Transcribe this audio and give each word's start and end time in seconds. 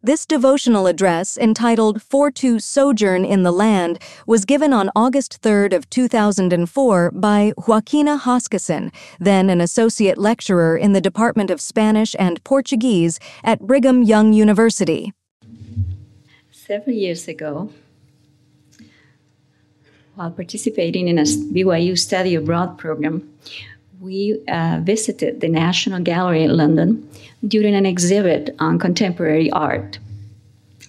This 0.00 0.24
devotional 0.24 0.86
address, 0.86 1.36
entitled 1.36 2.00
For 2.00 2.30
to 2.30 2.60
Sojourn 2.60 3.24
in 3.24 3.42
the 3.42 3.50
Land, 3.50 3.98
was 4.28 4.44
given 4.44 4.72
on 4.72 4.90
August 4.94 5.42
3rd 5.42 5.74
of 5.74 5.90
2004 5.90 7.10
by 7.10 7.52
Joaquina 7.66 8.16
Hoskisson, 8.16 8.92
then 9.18 9.50
an 9.50 9.60
associate 9.60 10.16
lecturer 10.16 10.76
in 10.76 10.92
the 10.92 11.00
Department 11.00 11.50
of 11.50 11.60
Spanish 11.60 12.14
and 12.16 12.42
Portuguese 12.44 13.18
at 13.42 13.58
Brigham 13.58 14.04
Young 14.04 14.32
University. 14.32 15.12
Several 16.52 16.94
years 16.94 17.26
ago, 17.26 17.72
while 20.14 20.30
participating 20.30 21.08
in 21.08 21.18
a 21.18 21.24
BYU 21.24 21.98
study 21.98 22.36
abroad 22.36 22.78
program, 22.78 23.28
we 24.00 24.40
uh, 24.48 24.80
visited 24.82 25.40
the 25.40 25.48
National 25.48 26.00
Gallery 26.00 26.44
in 26.44 26.56
London 26.56 27.08
during 27.46 27.74
an 27.74 27.86
exhibit 27.86 28.54
on 28.58 28.78
contemporary 28.78 29.50
art. 29.50 29.98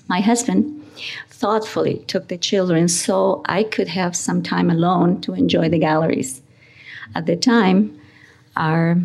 My 0.08 0.22
husband 0.22 0.86
thoughtfully 1.30 2.04
took 2.08 2.28
the 2.28 2.38
children 2.38 2.88
so 2.88 3.42
I 3.46 3.64
could 3.64 3.88
have 3.88 4.16
some 4.16 4.44
time 4.44 4.70
alone 4.70 5.22
to 5.22 5.34
enjoy 5.34 5.70
the 5.70 5.80
galleries. 5.80 6.42
At 7.16 7.26
the 7.26 7.36
time, 7.36 8.00
our 8.56 8.98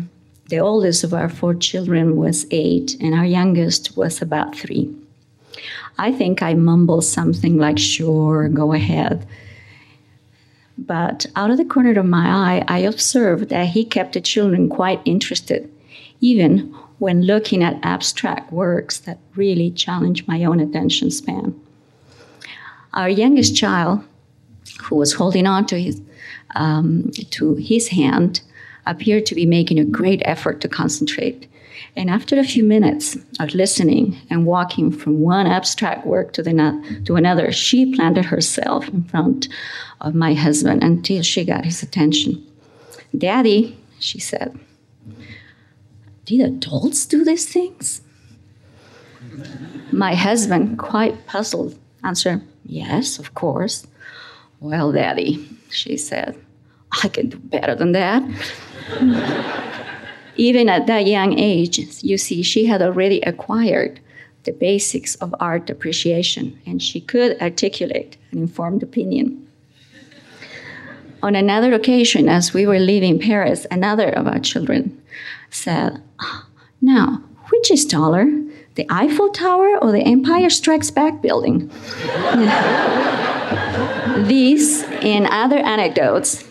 the 0.49 0.59
oldest 0.59 1.03
of 1.03 1.11
our 1.11 1.27
four 1.27 1.55
children 1.55 2.17
was 2.17 2.45
eight, 2.51 2.95
and 3.01 3.15
our 3.15 3.25
youngest 3.25 3.97
was 3.97 4.21
about 4.21 4.55
three. 4.55 4.95
I 5.97 6.11
think 6.11 6.43
I 6.43 6.53
mumbled 6.53 7.05
something 7.05 7.57
like, 7.57 7.79
Sure, 7.79 8.47
go 8.49 8.73
ahead. 8.73 9.25
But 10.77 11.25
out 11.35 11.51
of 11.51 11.57
the 11.57 11.65
corner 11.65 11.97
of 11.97 12.05
my 12.05 12.27
eye, 12.27 12.65
I 12.67 12.79
observed 12.79 13.49
that 13.49 13.69
he 13.69 13.85
kept 13.85 14.13
the 14.13 14.21
children 14.21 14.69
quite 14.69 15.01
interested, 15.05 15.71
even 16.19 16.73
when 16.99 17.23
looking 17.23 17.63
at 17.63 17.79
abstract 17.83 18.51
works 18.51 18.99
that 18.99 19.19
really 19.35 19.71
challenged 19.71 20.27
my 20.27 20.43
own 20.43 20.59
attention 20.59 21.11
span. 21.11 21.59
Our 22.93 23.09
youngest 23.09 23.55
child, 23.55 24.03
who 24.83 24.95
was 24.95 25.13
holding 25.13 25.47
on 25.47 25.65
to 25.67 25.79
his, 25.79 26.01
um, 26.55 27.11
to 27.31 27.55
his 27.55 27.89
hand, 27.89 28.41
appeared 28.85 29.25
to 29.27 29.35
be 29.35 29.45
making 29.45 29.79
a 29.79 29.85
great 29.85 30.21
effort 30.25 30.61
to 30.61 30.67
concentrate. 30.67 31.47
And 31.95 32.09
after 32.09 32.37
a 32.37 32.43
few 32.43 32.63
minutes 32.63 33.17
of 33.39 33.53
listening 33.53 34.17
and 34.29 34.45
walking 34.45 34.91
from 34.91 35.19
one 35.19 35.47
abstract 35.47 36.05
work 36.05 36.33
to, 36.33 36.43
the, 36.43 37.01
to 37.05 37.15
another, 37.15 37.51
she 37.51 37.95
planted 37.95 38.25
herself 38.25 38.87
in 38.89 39.03
front 39.03 39.47
of 40.01 40.15
my 40.15 40.33
husband 40.33 40.83
until 40.83 41.21
she 41.21 41.45
got 41.45 41.65
his 41.65 41.83
attention. 41.83 42.45
Daddy, 43.17 43.77
she 43.99 44.19
said, 44.19 44.59
did 46.25 46.41
adults 46.41 47.05
do 47.05 47.23
these 47.23 47.47
things? 47.47 48.01
My 49.91 50.15
husband, 50.15 50.79
quite 50.79 51.27
puzzled, 51.27 51.77
answered, 52.03 52.41
Yes, 52.65 53.19
of 53.19 53.35
course. 53.35 53.85
Well, 54.59 54.91
Daddy, 54.91 55.47
she 55.69 55.97
said, 55.97 56.35
I 57.03 57.09
can 57.09 57.29
do 57.29 57.37
better 57.37 57.75
than 57.75 57.91
that. 57.91 58.23
Even 60.37 60.69
at 60.69 60.87
that 60.87 61.07
young 61.07 61.37
age, 61.39 61.79
you 62.03 62.17
see, 62.17 62.43
she 62.43 62.65
had 62.65 62.81
already 62.81 63.21
acquired 63.21 63.99
the 64.43 64.51
basics 64.51 65.15
of 65.15 65.33
art 65.39 65.69
appreciation 65.69 66.59
and 66.65 66.81
she 66.81 67.01
could 67.01 67.39
articulate 67.41 68.17
an 68.31 68.39
informed 68.39 68.83
opinion. 68.83 69.47
On 71.23 71.35
another 71.35 71.73
occasion, 71.73 72.29
as 72.29 72.53
we 72.53 72.67
were 72.67 72.79
leaving 72.79 73.19
Paris, 73.19 73.65
another 73.71 74.09
of 74.09 74.27
our 74.27 74.39
children 74.39 75.01
said, 75.49 76.01
Now, 76.81 77.23
which 77.49 77.71
is 77.71 77.85
taller, 77.85 78.25
the 78.75 78.85
Eiffel 78.89 79.29
Tower 79.29 79.77
or 79.81 79.91
the 79.91 80.03
Empire 80.03 80.49
Strikes 80.49 80.91
Back 80.91 81.21
building? 81.21 81.69
These 84.27 84.83
and 84.83 85.25
other 85.27 85.57
anecdotes 85.57 86.43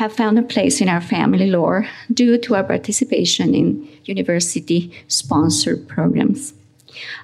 have 0.00 0.14
found 0.14 0.38
a 0.38 0.42
place 0.42 0.80
in 0.80 0.88
our 0.88 1.02
family 1.02 1.46
lore 1.50 1.86
due 2.14 2.38
to 2.38 2.54
our 2.54 2.64
participation 2.64 3.54
in 3.54 3.86
university 4.04 4.90
sponsored 5.08 5.86
programs. 5.86 6.54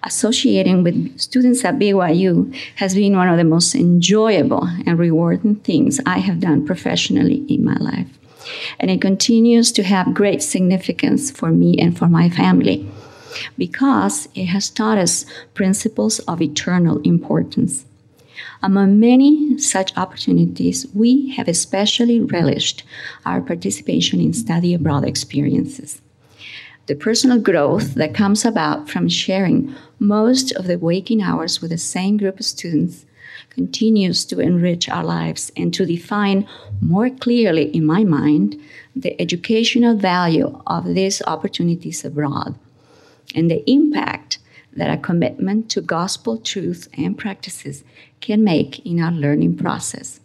Associating 0.03 0.82
with 0.82 1.19
students 1.19 1.65
at 1.65 1.78
BYU 1.78 2.54
has 2.75 2.94
been 2.94 3.16
one 3.16 3.31
of 3.31 3.38
the 3.38 3.44
most 3.44 3.75
enjoyable 3.75 4.69
and 4.86 4.98
rewarding 4.98 5.56
things 5.56 6.00
I 6.04 6.19
have 6.19 6.41
done 6.41 6.66
professionally 6.66 7.47
in 7.48 7.65
my 7.65 7.76
life. 7.76 8.10
And 8.78 8.91
it 8.91 9.00
continues 9.00 9.72
to 9.72 9.82
have 9.82 10.12
great 10.12 10.42
significance 10.42 11.31
for 11.31 11.50
me 11.50 11.78
and 11.78 11.97
for 11.97 12.09
my 12.09 12.28
family 12.28 12.86
because 13.56 14.28
it 14.34 14.47
has 14.47 14.69
taught 14.69 14.98
us 14.98 15.25
principles 15.54 16.19
of 16.28 16.42
eternal 16.42 17.00
importance. 17.04 17.86
Among 18.66 18.99
many 18.99 19.59
such 19.59 19.97
opportunities, 19.97 20.88
we 20.93 21.31
have 21.37 21.47
especially 21.47 22.19
relished 22.19 22.82
our 23.25 23.41
participation 23.41 24.21
in 24.21 24.32
study 24.32 24.75
abroad 24.75 25.04
experiences. 25.04 26.03
The 26.87 26.97
personal 26.97 27.38
growth 27.38 27.94
that 27.94 28.12
comes 28.12 28.44
about 28.44 28.91
from 28.91 29.09
sharing 29.09 29.72
most 30.00 30.50
of 30.56 30.66
the 30.66 30.81
waking 30.81 31.22
hours 31.22 31.62
with 31.62 31.71
the 31.71 31.78
same 31.78 32.16
group 32.16 32.41
of 32.41 32.44
students 32.44 33.06
continues 33.50 34.25
to 34.25 34.41
enrich 34.41 34.88
our 34.88 35.04
lives 35.04 35.53
and 35.56 35.72
to 35.72 35.87
define 35.87 36.44
more 36.81 37.09
clearly 37.09 37.71
in 37.71 37.87
my 37.87 38.03
mind 38.03 38.60
the 38.97 39.15
educational 39.22 39.94
value 39.94 40.60
of 40.66 40.87
these 40.87 41.22
opportunities 41.28 42.04
abroad 42.04 42.56
and 43.33 43.48
the 43.48 43.62
impact 43.71 44.38
that 44.76 44.91
a 44.91 45.00
commitment 45.00 45.70
to 45.70 45.81
gospel 45.81 46.38
truth 46.38 46.88
and 46.97 47.19
practices 47.19 47.82
can 48.20 48.44
make 48.44 48.84
in 48.87 49.00
our 49.00 49.10
learning 49.10 49.56
process. 49.56 50.20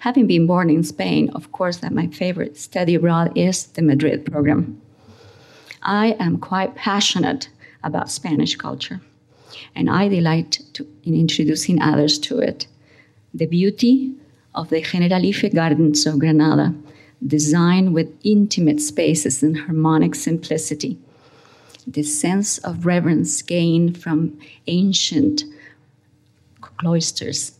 Having 0.00 0.26
been 0.26 0.46
born 0.46 0.68
in 0.68 0.82
Spain, 0.82 1.30
of 1.30 1.50
course, 1.50 1.78
that 1.78 1.92
my 1.92 2.06
favorite 2.08 2.58
study 2.58 2.94
abroad 2.94 3.32
is 3.36 3.66
the 3.68 3.82
Madrid 3.82 4.30
program. 4.30 4.80
I 5.82 6.14
am 6.20 6.38
quite 6.38 6.74
passionate 6.74 7.48
about 7.82 8.10
Spanish 8.10 8.54
culture, 8.56 9.00
and 9.74 9.88
I 9.90 10.08
delight 10.08 10.60
to, 10.74 10.86
in 11.04 11.14
introducing 11.14 11.80
others 11.80 12.18
to 12.20 12.38
it. 12.38 12.66
The 13.34 13.46
beauty 13.46 14.14
of 14.54 14.68
the 14.68 14.82
Generalife 14.82 15.54
Gardens 15.54 16.06
of 16.06 16.18
Granada, 16.18 16.74
designed 17.26 17.94
with 17.94 18.14
intimate 18.24 18.80
spaces 18.80 19.42
and 19.42 19.56
harmonic 19.56 20.14
simplicity 20.14 20.98
this 21.86 22.18
sense 22.18 22.58
of 22.58 22.86
reverence 22.86 23.42
gained 23.42 24.00
from 24.00 24.38
ancient 24.66 25.44
cloisters 26.60 27.58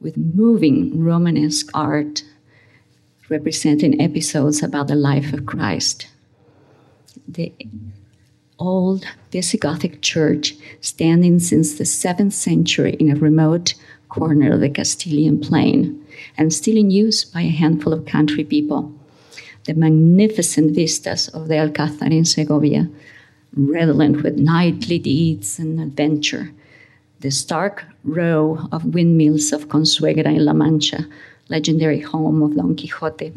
with 0.00 0.16
moving 0.16 1.02
Romanesque 1.02 1.70
art 1.74 2.22
representing 3.28 4.00
episodes 4.00 4.62
about 4.62 4.88
the 4.88 4.94
life 4.94 5.32
of 5.32 5.46
Christ. 5.46 6.08
The 7.26 7.52
old 8.58 9.04
Visigothic 9.30 10.00
church 10.02 10.54
standing 10.80 11.38
since 11.38 11.74
the 11.74 11.84
7th 11.84 12.32
century 12.32 12.96
in 12.98 13.10
a 13.10 13.20
remote 13.20 13.74
corner 14.08 14.52
of 14.52 14.60
the 14.60 14.70
Castilian 14.70 15.38
plain 15.40 16.04
and 16.36 16.52
still 16.52 16.76
in 16.76 16.90
use 16.90 17.24
by 17.24 17.42
a 17.42 17.48
handful 17.48 17.92
of 17.92 18.06
country 18.06 18.44
people. 18.44 18.92
The 19.64 19.74
magnificent 19.74 20.74
vistas 20.74 21.28
of 21.28 21.48
the 21.48 21.54
Alcázar 21.54 22.10
in 22.10 22.24
Segovia 22.24 22.88
redolent 23.54 24.22
with 24.22 24.38
knightly 24.38 24.98
deeds 24.98 25.58
and 25.58 25.80
adventure. 25.80 26.50
The 27.20 27.30
stark 27.30 27.84
row 28.04 28.68
of 28.70 28.94
windmills 28.94 29.52
of 29.52 29.68
Consuegra 29.68 30.26
in 30.26 30.44
La 30.44 30.52
Mancha, 30.52 31.06
legendary 31.48 32.00
home 32.00 32.42
of 32.42 32.56
Don 32.56 32.76
Quixote. 32.76 33.32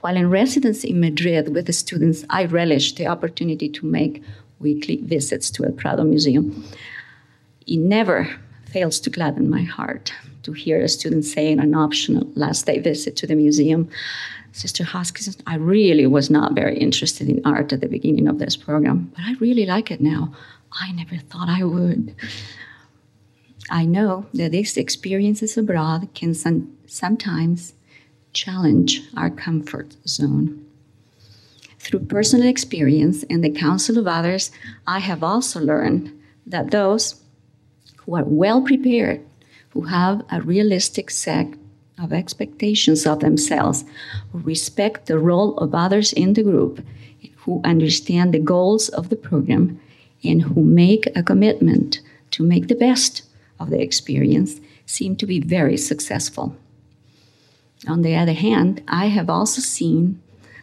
While 0.00 0.16
in 0.16 0.28
residence 0.28 0.84
in 0.84 1.00
Madrid 1.00 1.54
with 1.54 1.66
the 1.66 1.72
students, 1.72 2.24
I 2.28 2.44
relished 2.44 2.96
the 2.96 3.06
opportunity 3.06 3.68
to 3.70 3.86
make 3.86 4.22
weekly 4.58 4.96
visits 4.96 5.50
to 5.52 5.64
El 5.64 5.72
Prado 5.72 6.04
Museum. 6.04 6.64
It 7.66 7.78
never 7.78 8.28
fails 8.66 9.00
to 9.00 9.10
gladden 9.10 9.48
my 9.48 9.62
heart 9.62 10.12
to 10.42 10.52
hear 10.52 10.82
a 10.82 10.88
student 10.88 11.24
say 11.24 11.50
in 11.50 11.60
an 11.60 11.74
optional 11.74 12.28
last 12.34 12.66
day 12.66 12.78
visit 12.78 13.16
to 13.16 13.26
the 13.26 13.34
museum, 13.34 13.88
Sister 14.54 14.84
Hoskisson, 14.84 15.40
I 15.48 15.56
really 15.56 16.06
was 16.06 16.30
not 16.30 16.54
very 16.54 16.78
interested 16.78 17.28
in 17.28 17.42
art 17.44 17.72
at 17.72 17.80
the 17.80 17.88
beginning 17.88 18.28
of 18.28 18.38
this 18.38 18.56
program, 18.56 19.10
but 19.16 19.24
I 19.24 19.34
really 19.40 19.66
like 19.66 19.90
it 19.90 20.00
now. 20.00 20.32
I 20.70 20.92
never 20.92 21.16
thought 21.16 21.48
I 21.48 21.64
would. 21.64 22.14
I 23.68 23.84
know 23.84 24.26
that 24.32 24.52
these 24.52 24.76
experiences 24.76 25.56
abroad 25.56 26.08
can 26.14 26.34
some, 26.34 26.72
sometimes 26.86 27.74
challenge 28.32 29.02
our 29.16 29.28
comfort 29.28 29.96
zone. 30.06 30.64
Through 31.80 32.06
personal 32.06 32.46
experience 32.46 33.24
and 33.28 33.42
the 33.42 33.50
counsel 33.50 33.98
of 33.98 34.06
others, 34.06 34.52
I 34.86 35.00
have 35.00 35.24
also 35.24 35.58
learned 35.58 36.16
that 36.46 36.70
those 36.70 37.20
who 37.96 38.14
are 38.14 38.24
well 38.24 38.62
prepared, 38.62 39.20
who 39.70 39.82
have 39.82 40.22
a 40.30 40.40
realistic 40.42 41.10
set 41.10 41.48
of 41.98 42.12
expectations 42.12 43.06
of 43.06 43.20
themselves, 43.20 43.84
who 44.32 44.38
respect 44.40 45.06
the 45.06 45.18
role 45.18 45.56
of 45.58 45.74
others 45.74 46.12
in 46.12 46.32
the 46.32 46.42
group, 46.42 46.84
who 47.36 47.60
understand 47.64 48.32
the 48.32 48.38
goals 48.38 48.88
of 48.88 49.08
the 49.08 49.16
program, 49.16 49.80
and 50.22 50.42
who 50.42 50.62
make 50.62 51.06
a 51.14 51.22
commitment 51.22 52.00
to 52.30 52.42
make 52.42 52.68
the 52.68 52.74
best 52.74 53.22
of 53.60 53.70
the 53.70 53.80
experience, 53.80 54.60
seem 54.86 55.14
to 55.16 55.26
be 55.26 55.40
very 55.40 55.76
successful. 55.76 56.56
On 57.86 58.02
the 58.02 58.16
other 58.16 58.32
hand, 58.32 58.82
I 58.88 59.06
have 59.06 59.28
also 59.28 59.60
seen 59.60 60.20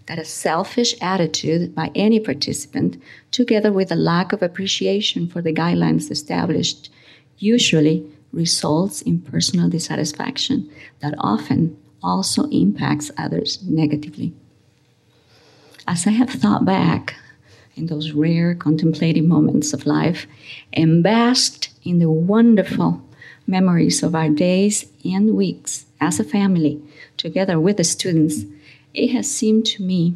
that 0.08 0.20
a 0.20 0.26
selfish 0.26 0.96
attitude 1.02 1.74
by 1.76 1.92
any 1.96 2.20
participant, 2.20 3.02
together 3.30 3.72
with 3.72 3.92
a 3.92 3.96
lack 3.96 4.34
of 4.34 4.42
appreciation 4.42 5.28
for 5.28 5.42
the 5.42 5.54
guidelines 5.54 6.12
established, 6.12 6.90
usually 7.38 8.06
results 8.32 9.02
in 9.02 9.22
personal 9.22 9.70
dissatisfaction 9.70 10.70
that 11.00 11.14
often 11.18 11.78
also 12.04 12.50
impacts 12.50 13.12
others 13.18 13.62
negatively. 13.64 14.34
As 15.88 16.08
I 16.08 16.12
have 16.12 16.30
thought 16.30 16.66
back 16.66 17.16
in 17.76 17.88
those 17.88 18.12
rare 18.12 18.56
contemplative 18.56 19.26
moments 19.26 19.74
of 19.74 19.86
life 19.86 20.28
and 20.74 21.04
basked 21.04 21.70
in 21.84 22.00
the 22.00 22.10
wonderful 22.10 23.02
memories 23.48 24.04
of 24.04 24.16
our 24.16 24.30
days 24.30 24.92
and 25.04 25.36
weeks 25.36 25.86
as 26.00 26.20
a 26.20 26.24
family, 26.24 26.82
together 27.18 27.60
with 27.60 27.78
the 27.78 27.84
students, 27.84 28.46
it 28.94 29.10
has 29.10 29.30
seemed 29.30 29.66
to 29.66 29.84
me 29.84 30.16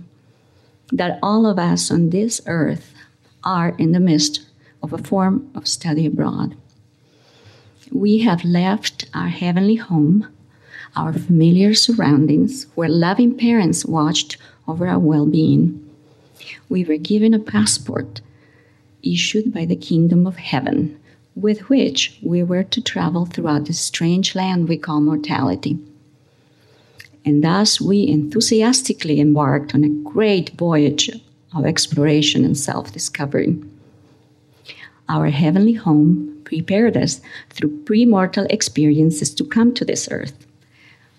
that 0.92 1.20
all 1.22 1.46
of 1.46 1.58
us 1.58 1.92
on 1.92 2.10
this 2.10 2.42
earth 2.46 2.94
are 3.44 3.70
in 3.78 3.92
the 3.92 4.00
midst 4.00 4.46
of 4.84 4.94
a 4.94 4.98
form 4.98 5.50
of 5.56 5.68
study 5.68 6.06
abroad. 6.06 6.56
We 7.92 8.20
have 8.20 8.44
left 8.44 9.06
our 9.14 9.30
heavenly 9.30 9.76
home, 9.76 10.28
our 10.96 11.14
familiar 11.14 11.74
surroundings, 11.74 12.68
where 12.76 12.90
loving 12.90 13.38
parents 13.38 13.86
watched 13.86 14.38
over 14.68 14.88
our 14.88 15.00
well 15.00 15.26
being. 15.26 15.82
We 16.70 16.84
were 16.84 16.98
given 16.98 17.34
a 17.34 17.40
passport 17.40 18.22
issued 19.04 19.54
by 19.54 19.66
the 19.66 19.76
kingdom 19.76 20.26
of 20.26 20.38
heaven, 20.38 21.00
with 21.36 21.70
which 21.70 22.20
we 22.24 22.44
were 22.44 22.64
to 22.64 22.82
travel 22.82 23.26
throughout 23.26 23.66
the 23.66 23.74
strange 23.74 24.36
land 24.36 24.68
we 24.68 24.78
call 24.78 25.02
mortality 25.02 25.80
and 27.26 27.44
thus 27.44 27.82
we 27.82 28.08
enthusiastically 28.08 29.20
embarked 29.20 29.74
on 29.74 29.84
a 29.84 29.90
great 29.90 30.52
voyage 30.52 31.10
of 31.56 31.66
exploration 31.66 32.46
and 32.46 32.58
self 32.58 32.94
discovery. 32.94 33.60
Our 35.10 35.30
heavenly 35.30 35.74
home 35.74 36.35
prepared 36.46 36.96
us 36.96 37.22
through 37.50 37.84
premortal 37.84 38.48
experiences 38.50 39.34
to 39.36 39.44
come 39.44 39.74
to 39.74 39.86
this 39.86 40.08
earth. 40.12 40.34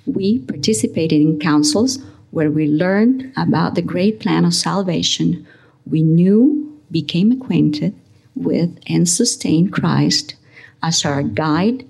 We 0.06 0.38
participated 0.38 1.20
in 1.20 1.40
councils 1.40 1.98
where 2.30 2.50
we 2.50 2.66
learned 2.66 3.32
about 3.36 3.74
the 3.74 3.82
great 3.82 4.20
plan 4.20 4.44
of 4.44 4.54
salvation. 4.54 5.46
We 5.84 6.02
knew, 6.02 6.80
became 6.90 7.32
acquainted 7.32 7.94
with, 8.34 8.78
and 8.86 9.08
sustained 9.08 9.72
Christ 9.72 10.34
as 10.82 11.04
our 11.04 11.22
guide, 11.22 11.84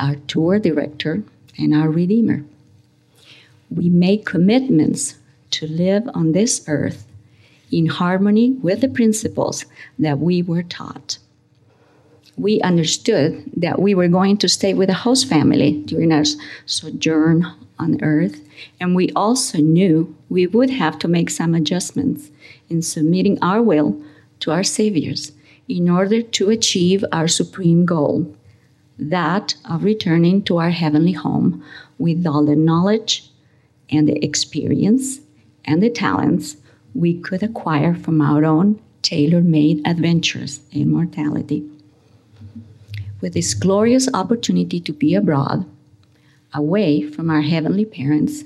our 0.00 0.16
tour 0.26 0.58
director, 0.58 1.22
and 1.58 1.74
our 1.74 1.90
Redeemer 1.90 2.44
we 3.74 3.88
make 3.88 4.24
commitments 4.24 5.16
to 5.50 5.66
live 5.66 6.08
on 6.14 6.32
this 6.32 6.64
earth 6.68 7.06
in 7.70 7.86
harmony 7.86 8.52
with 8.62 8.80
the 8.80 8.88
principles 8.88 9.64
that 9.98 10.18
we 10.18 10.42
were 10.42 10.62
taught. 10.62 11.18
We 12.36 12.60
understood 12.60 13.44
that 13.56 13.80
we 13.80 13.94
were 13.94 14.08
going 14.08 14.38
to 14.38 14.48
stay 14.48 14.74
with 14.74 14.88
the 14.88 14.94
host 14.94 15.28
family 15.28 15.82
during 15.84 16.12
our 16.12 16.24
sojourn 16.66 17.46
on 17.78 18.02
earth, 18.02 18.40
and 18.80 18.94
we 18.94 19.10
also 19.10 19.58
knew 19.58 20.16
we 20.28 20.46
would 20.46 20.70
have 20.70 20.98
to 21.00 21.08
make 21.08 21.30
some 21.30 21.54
adjustments 21.54 22.30
in 22.68 22.82
submitting 22.82 23.38
our 23.42 23.62
will 23.62 24.00
to 24.40 24.50
our 24.50 24.62
Savior's 24.62 25.32
in 25.68 25.88
order 25.88 26.22
to 26.22 26.50
achieve 26.50 27.04
our 27.12 27.26
supreme 27.26 27.86
goal 27.86 28.34
that 28.98 29.54
of 29.68 29.84
returning 29.84 30.42
to 30.42 30.58
our 30.58 30.70
heavenly 30.70 31.12
home 31.12 31.64
with 31.98 32.26
all 32.26 32.44
the 32.44 32.56
knowledge 32.56 33.28
and 33.90 34.08
the 34.08 34.24
experience 34.24 35.20
and 35.64 35.82
the 35.82 35.90
talents 35.90 36.56
we 36.94 37.18
could 37.18 37.42
acquire 37.42 37.94
from 37.94 38.20
our 38.20 38.44
own 38.44 38.80
tailor 39.02 39.40
made 39.40 39.86
adventures 39.86 40.60
in 40.70 40.90
mortality. 40.90 41.68
With 43.24 43.32
this 43.32 43.54
glorious 43.54 44.06
opportunity 44.12 44.80
to 44.80 44.92
be 44.92 45.14
abroad, 45.14 45.64
away 46.52 47.00
from 47.00 47.30
our 47.30 47.40
heavenly 47.40 47.86
parents, 47.86 48.44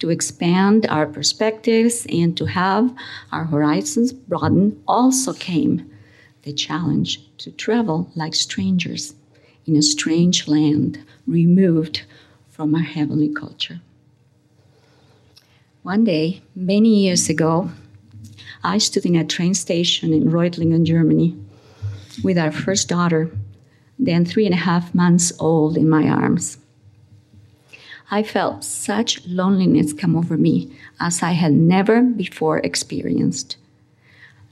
to 0.00 0.10
expand 0.10 0.86
our 0.90 1.06
perspectives 1.06 2.06
and 2.10 2.36
to 2.36 2.44
have 2.44 2.94
our 3.32 3.46
horizons 3.46 4.12
broaden, 4.12 4.78
also 4.86 5.32
came 5.32 5.90
the 6.42 6.52
challenge 6.52 7.34
to 7.38 7.50
travel 7.50 8.12
like 8.14 8.34
strangers 8.34 9.14
in 9.64 9.74
a 9.74 9.80
strange 9.80 10.46
land 10.46 11.02
removed 11.26 12.02
from 12.50 12.74
our 12.74 12.82
heavenly 12.82 13.32
culture. 13.32 13.80
One 15.82 16.04
day, 16.04 16.42
many 16.54 17.04
years 17.04 17.30
ago, 17.30 17.70
I 18.62 18.76
stood 18.76 19.06
in 19.06 19.16
a 19.16 19.24
train 19.24 19.54
station 19.54 20.12
in 20.12 20.30
Reutlingen, 20.30 20.84
Germany, 20.84 21.38
with 22.22 22.36
our 22.36 22.52
first 22.52 22.90
daughter, 22.90 23.30
then 23.98 24.24
three 24.24 24.44
and 24.44 24.54
a 24.54 24.58
half 24.58 24.94
months 24.94 25.32
old, 25.38 25.76
in 25.76 25.88
my 25.88 26.08
arms. 26.08 26.58
I 28.10 28.22
felt 28.22 28.64
such 28.64 29.26
loneliness 29.26 29.92
come 29.92 30.16
over 30.16 30.36
me 30.36 30.72
as 30.98 31.22
I 31.22 31.32
had 31.32 31.52
never 31.52 32.02
before 32.02 32.58
experienced. 32.58 33.56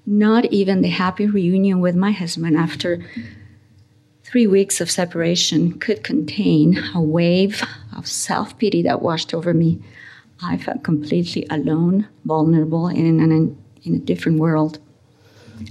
Not 0.04 0.44
even 0.46 0.82
the 0.82 0.88
happy 0.88 1.26
reunion 1.26 1.80
with 1.80 1.96
my 1.96 2.12
husband 2.12 2.56
after 2.56 3.04
three 4.24 4.46
weeks 4.46 4.80
of 4.80 4.90
separation 4.90 5.78
could 5.78 6.04
contain 6.04 6.78
a 6.94 7.00
wave 7.00 7.62
of 7.96 8.06
self 8.06 8.58
pity 8.58 8.82
that 8.82 9.02
washed 9.02 9.32
over 9.32 9.54
me 9.54 9.80
I 10.42 10.58
felt 10.58 10.82
completely 10.82 11.46
alone, 11.50 12.08
vulnerable, 12.24 12.88
in, 12.88 13.20
an, 13.20 13.56
in 13.84 13.94
a 13.94 13.98
different 13.98 14.38
world. 14.38 14.78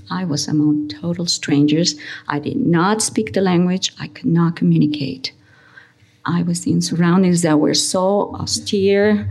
I 0.09 0.25
was 0.25 0.47
among 0.47 0.89
total 0.89 1.25
strangers. 1.25 1.95
I 2.27 2.39
did 2.39 2.57
not 2.57 3.01
speak 3.01 3.33
the 3.33 3.41
language. 3.41 3.93
I 3.99 4.07
could 4.07 4.25
not 4.25 4.55
communicate. 4.55 5.31
I 6.25 6.41
was 6.41 6.65
in 6.65 6.81
surroundings 6.81 7.43
that 7.43 7.59
were 7.59 7.73
so 7.73 8.33
austere, 8.35 9.29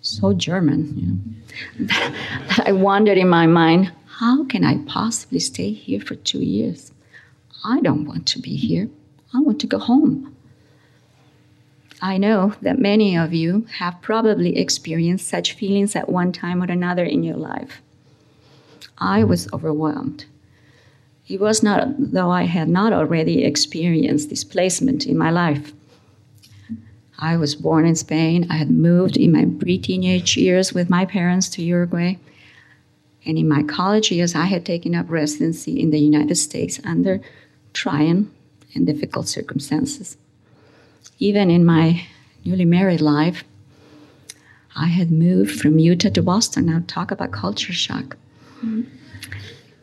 so 0.00 0.32
German, 0.32 1.42
that 1.78 2.62
I 2.66 2.72
wondered 2.72 3.16
in 3.16 3.28
my 3.28 3.46
mind, 3.46 3.92
how 4.06 4.44
can 4.44 4.64
I 4.64 4.78
possibly 4.86 5.38
stay 5.38 5.72
here 5.72 6.00
for 6.00 6.14
two 6.14 6.42
years? 6.42 6.92
I 7.64 7.80
don't 7.80 8.04
want 8.04 8.26
to 8.28 8.40
be 8.40 8.56
here. 8.56 8.88
I 9.32 9.40
want 9.40 9.60
to 9.60 9.66
go 9.66 9.78
home. 9.78 10.36
I 12.02 12.18
know 12.18 12.54
that 12.62 12.80
many 12.80 13.16
of 13.16 13.32
you 13.32 13.66
have 13.78 14.02
probably 14.02 14.58
experienced 14.58 15.28
such 15.28 15.52
feelings 15.52 15.94
at 15.94 16.08
one 16.08 16.32
time 16.32 16.60
or 16.60 16.66
another 16.66 17.04
in 17.04 17.22
your 17.22 17.36
life. 17.36 17.80
I 18.98 19.24
was 19.24 19.52
overwhelmed. 19.52 20.26
It 21.28 21.40
was 21.40 21.62
not 21.62 21.88
though 21.98 22.30
I 22.30 22.44
had 22.44 22.68
not 22.68 22.92
already 22.92 23.44
experienced 23.44 24.28
displacement 24.28 25.06
in 25.06 25.16
my 25.16 25.30
life. 25.30 25.72
I 27.18 27.36
was 27.36 27.54
born 27.54 27.86
in 27.86 27.94
Spain. 27.94 28.46
I 28.50 28.56
had 28.56 28.70
moved 28.70 29.16
in 29.16 29.32
my 29.32 29.46
pre 29.58 29.78
teenage 29.78 30.36
years 30.36 30.72
with 30.72 30.90
my 30.90 31.04
parents 31.06 31.48
to 31.50 31.62
Uruguay. 31.62 32.16
And 33.24 33.38
in 33.38 33.48
my 33.48 33.62
college 33.62 34.10
years, 34.10 34.34
I 34.34 34.46
had 34.46 34.66
taken 34.66 34.94
up 34.96 35.08
residency 35.08 35.80
in 35.80 35.90
the 35.90 36.00
United 36.00 36.34
States 36.34 36.80
under 36.84 37.20
trying 37.72 38.30
and 38.74 38.84
difficult 38.84 39.28
circumstances 39.28 40.16
even 41.22 41.50
in 41.52 41.64
my 41.64 42.04
newly 42.44 42.64
married 42.64 43.00
life, 43.00 43.44
I 44.74 44.86
had 44.86 45.12
moved 45.12 45.60
from 45.60 45.78
Utah 45.78 46.08
to 46.10 46.22
Boston. 46.22 46.66
Now, 46.66 46.82
talk 46.88 47.12
about 47.12 47.30
culture 47.30 47.72
shock. 47.72 48.16
Mm-hmm. 48.64 48.82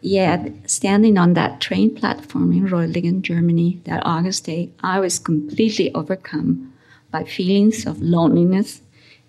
Yet, 0.01 0.53
standing 0.65 1.17
on 1.17 1.33
that 1.33 1.59
train 1.59 1.93
platform 1.93 2.53
in 2.53 2.67
Reutlingen, 2.67 3.21
Germany, 3.21 3.81
that 3.83 4.01
August 4.05 4.45
day, 4.45 4.69
I 4.81 4.99
was 4.99 5.19
completely 5.19 5.93
overcome 5.93 6.73
by 7.11 7.25
feelings 7.25 7.85
of 7.85 8.01
loneliness 8.01 8.81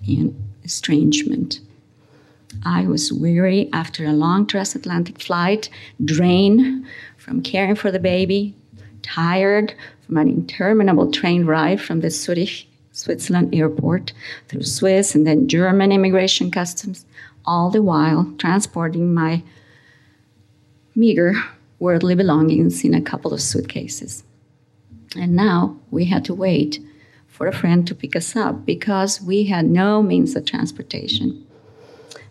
and 0.07 0.35
estrangement. 0.62 1.61
I 2.64 2.87
was 2.87 3.12
weary 3.12 3.69
after 3.73 4.04
a 4.04 4.12
long 4.12 4.47
transatlantic 4.47 5.21
flight, 5.21 5.71
drained 6.04 6.87
from 7.16 7.42
caring 7.42 7.75
for 7.75 7.90
the 7.90 7.99
baby, 7.99 8.54
tired 9.02 9.75
from 10.07 10.19
an 10.19 10.28
interminable 10.28 11.11
train 11.11 11.47
ride 11.47 11.80
from 11.80 12.00
the 12.00 12.11
Zurich, 12.11 12.66
Switzerland 12.92 13.54
airport 13.54 14.12
through 14.49 14.62
Swiss 14.62 15.14
and 15.14 15.26
then 15.26 15.49
German 15.49 15.92
immigration 15.92 16.50
customs, 16.50 17.07
all 17.44 17.70
the 17.70 17.82
while 17.82 18.32
transporting 18.38 19.14
my 19.14 19.42
meager 20.94 21.35
worldly 21.78 22.14
belongings 22.14 22.85
in 22.85 22.94
a 22.94 23.00
couple 23.00 23.32
of 23.32 23.40
suitcases. 23.40 24.23
And 25.16 25.35
now 25.35 25.76
we 25.90 26.04
had 26.06 26.25
to 26.26 26.35
wait 26.35 26.78
for 27.26 27.47
a 27.47 27.52
friend 27.52 27.87
to 27.87 27.94
pick 27.94 28.14
us 28.14 28.37
up 28.37 28.66
because 28.66 29.20
we 29.20 29.44
had 29.44 29.64
no 29.64 30.02
means 30.02 30.37
of 30.37 30.44
transportation. 30.44 31.47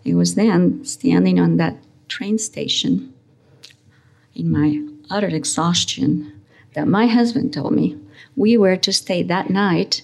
It 0.04 0.14
was 0.14 0.34
then 0.34 0.84
standing 0.84 1.38
on 1.40 1.56
that 1.56 1.76
train 2.08 2.38
station 2.38 3.12
in 4.34 4.50
my 4.50 4.86
utter 5.10 5.28
exhaustion 5.28 6.40
that 6.74 6.86
my 6.86 7.06
husband 7.06 7.52
told 7.52 7.72
me 7.72 7.98
we 8.36 8.56
were 8.56 8.76
to 8.76 8.92
stay 8.92 9.22
that 9.24 9.50
night 9.50 10.02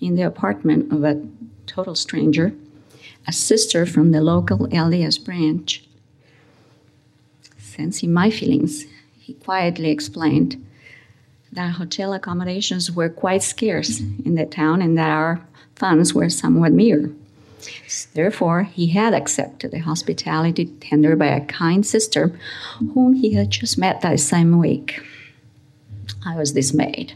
in 0.00 0.16
the 0.16 0.22
apartment 0.22 0.92
of 0.92 1.04
a 1.04 1.22
total 1.66 1.94
stranger, 1.94 2.52
a 3.26 3.32
sister 3.32 3.86
from 3.86 4.12
the 4.12 4.20
local 4.20 4.68
LDS 4.68 5.22
branch. 5.24 5.84
Sensing 7.58 8.12
my 8.12 8.30
feelings, 8.30 8.86
he 9.18 9.34
quietly 9.34 9.90
explained 9.90 10.64
that 11.52 11.72
hotel 11.72 12.12
accommodations 12.12 12.90
were 12.90 13.08
quite 13.08 13.42
scarce 13.42 14.00
in 14.00 14.34
the 14.34 14.46
town 14.46 14.80
and 14.80 14.96
that 14.96 15.10
our 15.10 15.40
funds 15.74 16.14
were 16.14 16.30
somewhat 16.30 16.72
meager. 16.72 17.10
Therefore, 18.14 18.64
he 18.64 18.88
had 18.88 19.14
accepted 19.14 19.70
the 19.70 19.78
hospitality 19.78 20.66
tendered 20.66 21.18
by 21.18 21.26
a 21.26 21.44
kind 21.46 21.84
sister 21.84 22.38
whom 22.94 23.14
he 23.14 23.34
had 23.34 23.50
just 23.50 23.78
met 23.78 24.02
that 24.02 24.20
same 24.20 24.58
week. 24.58 25.00
I 26.24 26.36
was 26.36 26.52
dismayed, 26.52 27.14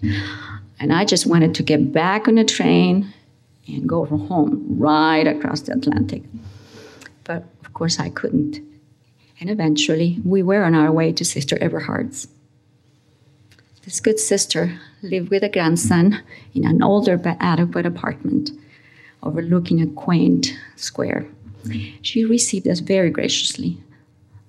and 0.81 0.93
I 0.93 1.05
just 1.05 1.27
wanted 1.27 1.55
to 1.57 1.63
get 1.63 1.93
back 1.93 2.27
on 2.27 2.37
the 2.37 2.45
train 2.45 3.13
and 3.75 3.89
go 3.89 4.05
from 4.07 4.27
home 4.27 4.65
right 4.69 5.27
across 5.27 5.63
the 5.63 5.73
Atlantic. 5.73 6.23
But 7.25 7.45
of 7.65 7.75
course, 7.75 7.99
I 8.01 8.11
couldn't. 8.11 8.61
And 9.41 9.49
eventually, 9.49 10.19
we 10.25 10.43
were 10.43 10.65
on 10.65 10.75
our 10.75 10.93
way 10.93 11.13
to 11.13 11.25
Sister 11.25 11.57
Eberhard's. 11.57 12.29
This 13.85 14.01
good 14.01 14.19
sister 14.21 14.79
lived 15.03 15.31
with 15.31 15.43
a 15.43 15.49
grandson 15.49 16.23
in 16.55 16.67
an 16.67 16.83
older 16.83 17.17
but 17.17 17.39
adequate 17.41 17.87
apartment 17.87 18.51
overlooking 19.23 19.81
a 19.81 19.87
quaint 19.87 20.57
square. 20.77 21.27
She 22.03 22.25
received 22.25 22.69
us 22.69 22.81
very 22.81 23.11
graciously. 23.11 23.79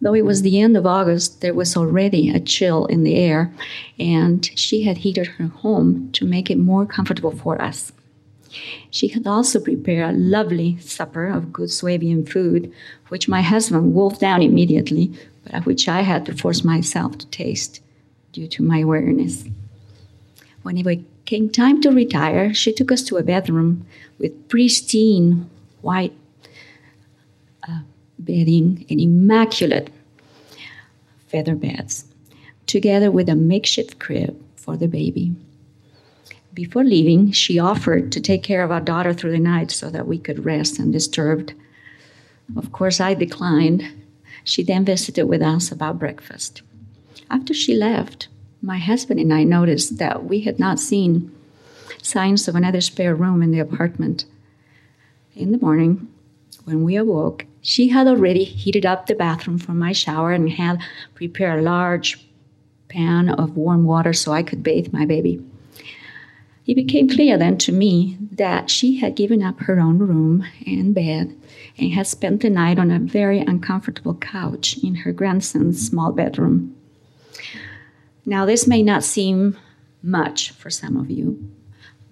Though 0.02 0.14
it 0.14 0.26
was 0.26 0.42
the 0.42 0.60
end 0.60 0.76
of 0.76 0.86
August, 0.86 1.42
there 1.42 1.54
was 1.54 1.78
already 1.78 2.30
a 2.30 2.40
chill 2.40 2.86
in 2.88 3.04
the 3.04 3.16
air, 3.16 3.54
and 4.00 4.50
she 4.58 4.84
had 4.84 4.98
heated 4.98 5.28
her 5.28 5.48
home 5.48 6.10
to 6.14 6.26
make 6.26 6.50
it 6.50 6.58
more 6.58 6.86
comfortable 6.86 7.32
for 7.32 7.62
us. 7.62 7.92
She 8.90 9.08
had 9.08 9.26
also 9.26 9.60
prepared 9.60 10.14
a 10.14 10.18
lovely 10.18 10.78
supper 10.80 11.28
of 11.28 11.54
good 11.54 11.72
Swabian 11.72 12.26
food, 12.26 12.72
which 13.10 13.28
my 13.28 13.42
husband 13.42 13.94
wolfed 13.94 14.22
down 14.22 14.42
immediately, 14.42 15.12
but 15.50 15.66
which 15.66 15.88
I 15.88 16.02
had 16.02 16.26
to 16.26 16.36
force 16.36 16.64
myself 16.64 17.18
to 17.20 17.28
taste 17.28 17.82
due 18.34 18.48
to 18.48 18.64
my 18.64 18.84
weariness. 18.84 19.46
When 20.64 20.78
it 20.78 21.00
came 21.26 21.50
time 21.50 21.82
to 21.82 21.92
retire, 21.92 22.54
she 22.54 22.74
took 22.74 22.92
us 22.92 23.02
to 23.04 23.18
a 23.18 23.24
bedroom 23.24 23.86
with 24.20 24.48
pristine 24.50 25.50
white 25.82 26.14
uh, 27.68 27.80
bedding 28.20 28.86
and 28.90 29.00
immaculate 29.00 29.90
feather 31.28 31.56
beds, 31.56 32.06
together 32.68 33.10
with 33.10 33.30
a 33.30 33.36
makeshift 33.36 34.00
crib 34.00 34.40
for 34.56 34.78
the 34.78 34.88
baby. 34.88 35.34
Before 36.54 36.84
leaving, 36.84 37.32
she 37.32 37.60
offered 37.60 38.12
to 38.12 38.20
take 38.20 38.44
care 38.44 38.64
of 38.64 38.72
our 38.72 38.82
daughter 38.82 39.14
through 39.14 39.32
the 39.32 39.40
night 39.40 39.72
so 39.72 39.90
that 39.90 40.08
we 40.08 40.18
could 40.18 40.44
rest 40.44 40.80
undisturbed. 40.80 41.54
Of 42.58 42.74
course, 42.74 43.00
I 43.00 43.14
declined. 43.14 43.90
She 44.44 44.62
then 44.62 44.84
visited 44.84 45.26
with 45.26 45.42
us 45.42 45.72
about 45.72 46.00
breakfast. 46.00 46.62
After 47.30 47.54
she 47.54 47.74
left, 47.74 48.28
my 48.62 48.78
husband 48.78 49.20
and 49.20 49.34
I 49.34 49.46
noticed 49.46 49.98
that 50.00 50.26
we 50.26 50.42
had 50.42 50.60
not 50.60 50.80
seen 50.80 51.34
signs 52.02 52.48
of 52.48 52.56
another 52.56 52.82
spare 52.82 53.16
room 53.16 53.42
in 53.42 53.52
the 53.52 53.60
apartment. 53.60 54.26
In 55.36 55.54
the 55.54 55.60
morning, 55.60 56.10
when 56.66 56.84
we 56.84 56.98
awoke, 56.98 57.46
she 57.62 57.90
had 57.90 58.08
already 58.08 58.44
heated 58.44 58.86
up 58.86 59.08
the 59.08 59.16
bathroom 59.16 59.58
for 59.58 59.72
my 59.72 59.94
shower 59.94 60.34
and 60.34 60.50
had 60.50 60.82
prepared 61.16 61.60
a 61.60 61.64
large 61.64 62.28
pan 62.90 63.30
of 63.30 63.56
warm 63.56 63.86
water 63.86 64.12
so 64.12 64.34
I 64.34 64.44
could 64.44 64.64
bathe 64.64 64.92
my 64.92 65.06
baby. 65.06 65.42
It 66.72 66.76
became 66.76 67.10
clear 67.10 67.38
then 67.38 67.58
to 67.58 67.74
me 67.74 68.18
that 68.32 68.70
she 68.70 69.00
had 69.00 69.18
given 69.18 69.44
up 69.44 69.60
her 69.60 69.78
own 69.78 69.98
room 69.98 70.46
and 70.66 70.96
bed 70.96 71.36
and 71.78 71.92
had 71.92 72.08
spent 72.08 72.42
the 72.42 72.50
night 72.50 72.80
on 72.80 72.90
a 72.90 72.98
very 72.98 73.40
uncomfortable 73.40 74.16
couch 74.16 74.78
in 74.82 74.96
her 74.96 75.12
grandson's 75.12 75.86
small 75.86 76.14
bedroom. 76.14 76.74
Now, 78.26 78.46
this 78.46 78.68
may 78.68 78.84
not 78.84 79.04
seem 79.04 79.58
much 80.02 80.52
for 80.52 80.70
some 80.70 80.96
of 80.96 81.12
you, 81.12 81.46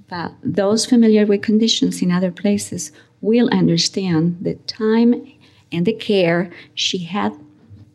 but 0.09 0.33
those 0.43 0.85
familiar 0.85 1.25
with 1.25 1.41
conditions 1.41 2.01
in 2.01 2.11
other 2.11 2.29
places 2.29 2.91
will 3.21 3.47
understand 3.53 4.39
the 4.41 4.55
time 4.55 5.25
and 5.71 5.85
the 5.85 5.93
care 5.93 6.51
she 6.73 6.97
had 6.97 7.33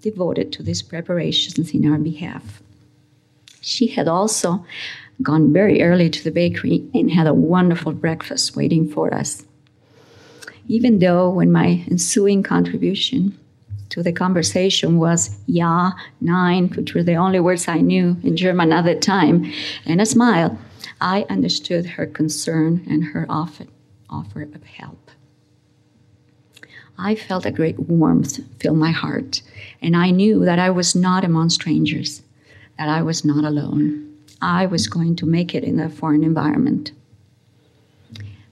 devoted 0.01 0.51
to 0.53 0.63
these 0.63 0.81
preparations 0.81 1.75
in 1.75 1.93
our 1.93 1.99
behalf. 1.99 2.63
She 3.61 3.89
had 3.89 4.09
also 4.09 4.65
gone 5.23 5.53
very 5.53 5.83
early 5.83 6.11
to 6.11 6.25
the 6.25 6.31
bakery 6.31 6.89
and 6.95 7.11
had 7.11 7.27
a 7.27 7.35
wonderful 7.35 7.93
breakfast 7.93 8.57
waiting 8.57 8.89
for 8.89 9.15
us. 9.15 9.45
Even 10.67 10.99
though, 10.99 11.31
when 11.31 11.53
my 11.53 11.85
ensuing 11.91 12.43
contribution 12.43 13.39
to 13.91 14.03
the 14.03 14.13
conversation 14.13 14.99
was 14.99 15.37
ja, 15.47 15.93
nein, 16.21 16.69
which 16.71 16.95
were 16.95 17.03
the 17.03 17.15
only 17.15 17.39
words 17.39 17.69
I 17.69 17.81
knew 17.81 18.17
in 18.23 18.37
German 18.37 18.73
at 18.73 18.85
the 18.85 18.95
time, 18.95 19.53
and 19.87 20.01
a 20.01 20.07
smile, 20.07 20.59
I 21.01 21.27
understood 21.29 21.87
her 21.87 22.07
concern 22.07 22.85
and 22.89 23.05
her 23.05 23.27
offer, 23.29 23.67
offer 24.09 24.43
of 24.43 24.65
help. 24.65 25.11
I 26.97 27.15
felt 27.15 27.45
a 27.45 27.51
great 27.51 27.79
warmth 27.79 28.41
fill 28.61 28.75
my 28.75 28.91
heart, 28.91 29.43
and 29.83 29.97
I 29.97 30.11
knew 30.11 30.45
that 30.45 30.59
I 30.59 30.71
was 30.71 30.95
not 30.95 31.25
among 31.25 31.51
strangers, 31.51 32.23
that 32.79 32.89
I 32.89 33.03
was 33.03 33.25
not 33.25 33.45
alone. 33.45 34.14
I 34.41 34.67
was 34.67 34.89
going 34.89 35.17
to 35.17 35.27
make 35.27 35.55
it 35.55 35.65
in 35.65 35.81
a 35.81 35.89
foreign 35.89 36.25
environment. 36.25 36.93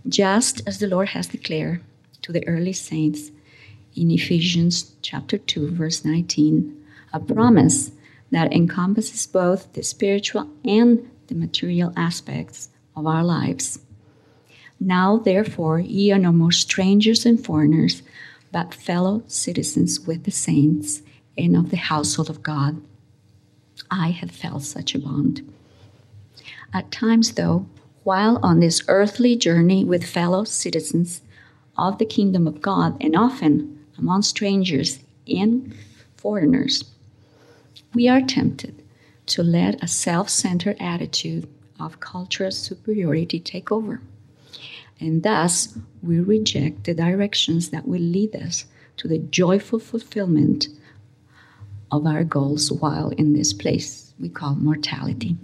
Just 0.08 0.62
as 0.66 0.78
the 0.78 0.88
Lord 0.88 1.10
has 1.10 1.28
declared 1.28 1.82
to 2.22 2.32
the 2.32 2.46
early 2.48 2.72
saints 2.72 3.30
in 3.94 4.10
Ephesians 4.10 4.92
chapter 5.02 5.38
2 5.38 5.70
verse 5.70 6.04
19, 6.04 6.84
a 7.12 7.20
promise 7.20 7.92
that 8.30 8.52
encompasses 8.52 9.26
both 9.26 9.72
the 9.74 9.82
spiritual 9.82 10.48
and 10.64 11.08
the 11.26 11.34
material 11.34 11.92
aspects 11.96 12.70
of 12.96 13.06
our 13.06 13.22
lives. 13.22 13.78
Now, 14.80 15.18
therefore, 15.18 15.78
ye 15.78 16.10
are 16.10 16.18
no 16.18 16.32
more 16.32 16.50
strangers 16.50 17.24
and 17.24 17.42
foreigners, 17.42 18.02
but 18.50 18.74
fellow 18.74 19.22
citizens 19.28 20.00
with 20.00 20.24
the 20.24 20.30
saints 20.30 21.02
and 21.38 21.56
of 21.56 21.70
the 21.70 21.76
household 21.76 22.28
of 22.28 22.42
God. 22.42 22.82
I 23.90 24.10
have 24.10 24.30
felt 24.30 24.62
such 24.62 24.94
a 24.94 24.98
bond. 24.98 25.48
At 26.74 26.90
times, 26.90 27.32
though, 27.32 27.66
while 28.02 28.38
on 28.42 28.60
this 28.60 28.82
earthly 28.88 29.36
journey 29.36 29.84
with 29.84 30.04
fellow 30.04 30.44
citizens 30.44 31.20
of 31.76 31.98
the 31.98 32.06
kingdom 32.06 32.46
of 32.46 32.62
God, 32.62 32.96
and 33.00 33.14
often 33.14 33.84
among 33.98 34.22
strangers 34.22 35.00
and 35.26 35.74
foreigners, 36.16 36.84
we 37.94 38.08
are 38.08 38.22
tempted 38.22 38.82
to 39.26 39.42
let 39.42 39.82
a 39.82 39.88
self 39.88 40.28
centered 40.28 40.76
attitude 40.80 41.48
of 41.78 42.00
cultural 42.00 42.50
superiority 42.50 43.38
take 43.38 43.70
over. 43.70 44.00
And 44.98 45.22
thus, 45.22 45.76
we 46.02 46.20
reject 46.20 46.84
the 46.84 46.94
directions 46.94 47.70
that 47.70 47.86
will 47.86 48.00
lead 48.00 48.34
us 48.34 48.66
to 48.98 49.08
the 49.08 49.18
joyful 49.18 49.78
fulfillment 49.78 50.68
of 51.90 52.06
our 52.06 52.24
goals 52.24 52.72
while 52.72 53.10
in 53.10 53.32
this 53.34 53.52
place 53.52 54.14
we 54.18 54.28
call 54.28 54.54
mortality. 54.54 55.36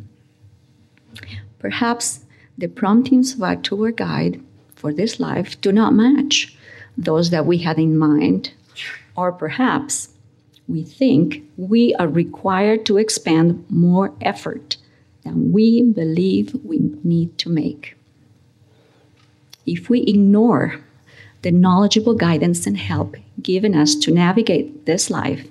Perhaps 1.58 2.20
the 2.56 2.68
promptings 2.68 3.34
of 3.34 3.42
our 3.42 3.56
tour 3.56 3.90
guide 3.90 4.40
for 4.74 4.92
this 4.92 5.18
life 5.18 5.60
do 5.60 5.72
not 5.72 5.94
match 5.94 6.56
those 6.96 7.30
that 7.30 7.46
we 7.46 7.58
had 7.58 7.78
in 7.78 7.96
mind, 7.96 8.52
or 9.16 9.32
perhaps 9.32 10.08
we 10.68 10.82
think 10.82 11.42
we 11.56 11.94
are 11.94 12.08
required 12.08 12.84
to 12.86 12.98
expend 12.98 13.64
more 13.70 14.12
effort 14.20 14.76
than 15.24 15.52
we 15.52 15.82
believe 15.82 16.54
we 16.64 16.78
need 17.02 17.38
to 17.38 17.48
make. 17.48 17.96
If 19.66 19.88
we 19.88 20.02
ignore 20.02 20.80
the 21.42 21.50
knowledgeable 21.50 22.14
guidance 22.14 22.66
and 22.66 22.76
help 22.76 23.16
given 23.42 23.74
us 23.74 23.94
to 23.94 24.12
navigate 24.12 24.86
this 24.86 25.10
life 25.10 25.46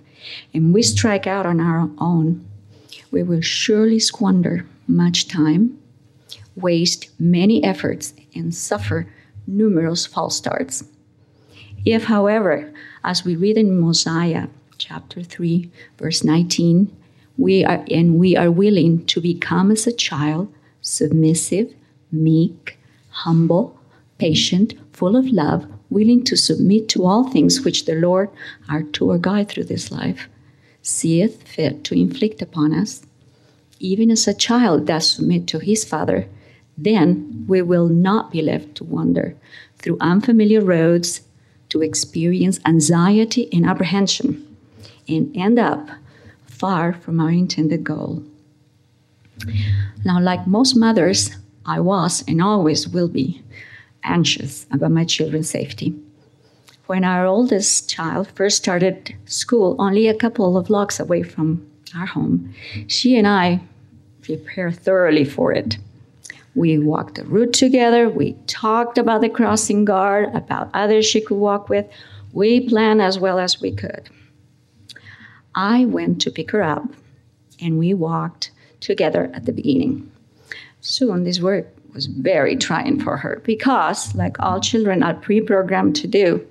and 0.54 0.74
we 0.74 0.84
strike 0.84 1.28
out 1.28 1.46
on 1.46 1.60
our 1.60 1.90
own, 1.98 2.46
we 3.12 3.24
will 3.24 3.42
surely 3.42 4.00
squander 4.00 4.66
much 4.88 5.28
time, 5.28 5.78
waste 6.56 7.10
many 7.20 7.64
efforts, 7.64 8.14
and 8.34 8.54
suffer 8.54 9.08
numerous 9.46 10.06
false 10.06 10.36
starts. 10.36 10.84
If, 11.86 12.06
however, 12.06 12.74
as 13.04 13.24
we 13.24 13.36
read 13.36 13.58
in 13.58 13.80
Mosiah 13.80 14.48
chapter 14.78 15.24
3, 15.24 15.72
verse 15.98 16.24
19, 16.24 16.96
we 17.38 17.64
are 17.64 17.86
and 17.92 18.18
we 18.18 18.36
are 18.36 18.52
willing 18.52 19.06
to 19.06 19.22
become 19.22 19.72
as 19.72 19.88
a 19.88 19.94
child, 19.94 20.52
submissive, 20.82 21.74
meek, 22.12 22.78
humble, 23.10 23.80
patient, 24.18 24.74
full 24.92 25.16
of 25.16 25.26
love, 25.28 25.66
willing 25.90 26.24
to 26.26 26.36
submit 26.36 26.90
to 26.90 27.06
all 27.06 27.30
things 27.30 27.62
which 27.62 27.86
the 27.86 27.96
Lord, 27.96 28.30
our 28.68 28.84
tour 28.84 29.18
guide 29.18 29.50
through 29.50 29.66
this 29.66 29.92
life, 29.92 30.28
seeth 30.82 31.44
fit 31.44 31.84
to 31.86 31.96
inflict 31.96 32.42
upon 32.42 32.74
us, 32.74 33.06
even 33.80 34.12
as 34.12 34.28
a 34.28 34.34
child 34.34 34.86
does 34.86 35.12
submit 35.12 35.48
to 35.48 35.60
his 35.60 35.86
father, 35.86 36.28
then 36.78 37.46
we 37.48 37.62
will 37.62 37.88
not 37.88 38.32
be 38.32 38.42
left 38.42 38.76
to 38.76 38.84
wander 38.84 39.36
through 39.78 39.98
unfamiliar 40.00 40.62
roads 40.62 41.22
to 41.70 41.82
experience 41.82 42.60
anxiety 42.66 43.50
and 43.52 43.66
apprehension 43.66 44.58
and 45.08 45.36
end 45.36 45.60
up 45.60 45.90
far 46.46 46.94
from 46.94 47.20
our 47.20 47.30
intended 47.30 47.84
goal. 47.84 48.24
Now, 50.06 50.20
like 50.20 50.48
most 50.48 50.76
mothers, 50.76 51.32
I 51.66 51.80
was 51.80 52.24
and 52.28 52.42
always 52.42 52.88
will 52.88 53.08
be 53.08 53.44
anxious 54.04 54.66
about 54.72 54.92
my 54.92 55.04
children's 55.04 55.50
safety. 55.50 55.96
When 56.88 57.04
our 57.04 57.26
oldest 57.26 57.90
child 57.90 58.30
first 58.34 58.58
started 58.58 59.16
school, 59.26 59.76
only 59.78 60.08
a 60.08 60.16
couple 60.16 60.58
of 60.58 60.68
blocks 60.68 61.00
away 61.00 61.24
from 61.24 61.70
our 61.98 62.06
home, 62.06 62.54
she 62.88 63.18
and 63.18 63.28
I 63.28 63.62
prepare 64.22 64.72
thoroughly 64.72 65.26
for 65.26 65.52
it. 65.52 65.78
We 66.56 66.78
walked 66.80 67.16
the 67.16 67.24
route 67.24 67.54
together. 67.54 68.10
We 68.10 68.34
talked 68.48 68.98
about 68.98 69.22
the 69.22 69.30
crossing 69.30 69.86
guard, 69.86 70.34
about 70.34 70.70
others 70.74 71.06
she 71.06 71.22
could 71.22 71.38
walk 71.38 71.70
with. 71.70 71.86
We 72.34 72.68
planned 72.68 73.02
as 73.02 73.20
well 73.20 73.40
as 73.40 73.62
we 73.62 73.72
could. 73.72 74.10
I 75.56 75.86
went 75.86 76.22
to 76.22 76.32
pick 76.32 76.52
her 76.52 76.64
up, 76.64 76.84
and 77.62 77.80
we 77.80 77.94
walked 77.94 78.52
together 78.80 79.32
at 79.34 79.46
the 79.46 79.52
beginning. 79.52 80.12
Soon, 80.82 81.24
this 81.24 81.42
work 81.42 81.68
was 81.94 82.06
very 82.06 82.56
trying 82.56 83.00
for 83.00 83.18
her 83.18 83.42
because, 83.44 84.14
like 84.16 84.40
all 84.40 84.60
children 84.60 85.04
are 85.04 85.14
pre 85.14 85.42
programmed 85.42 85.96
to 85.98 86.08
do, 86.08 86.46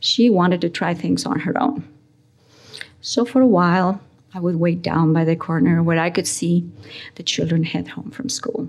she 0.00 0.28
wanted 0.28 0.60
to 0.60 0.68
try 0.68 0.92
things 0.94 1.24
on 1.24 1.40
her 1.40 1.60
own. 1.60 1.82
So, 3.00 3.24
for 3.24 3.40
a 3.40 3.46
while, 3.46 4.00
I 4.34 4.40
would 4.40 4.56
wait 4.56 4.82
down 4.82 5.12
by 5.12 5.24
the 5.24 5.36
corner 5.36 5.82
where 5.82 5.98
I 5.98 6.10
could 6.10 6.26
see 6.26 6.68
the 7.16 7.22
children 7.22 7.64
head 7.64 7.88
home 7.88 8.10
from 8.10 8.28
school. 8.28 8.68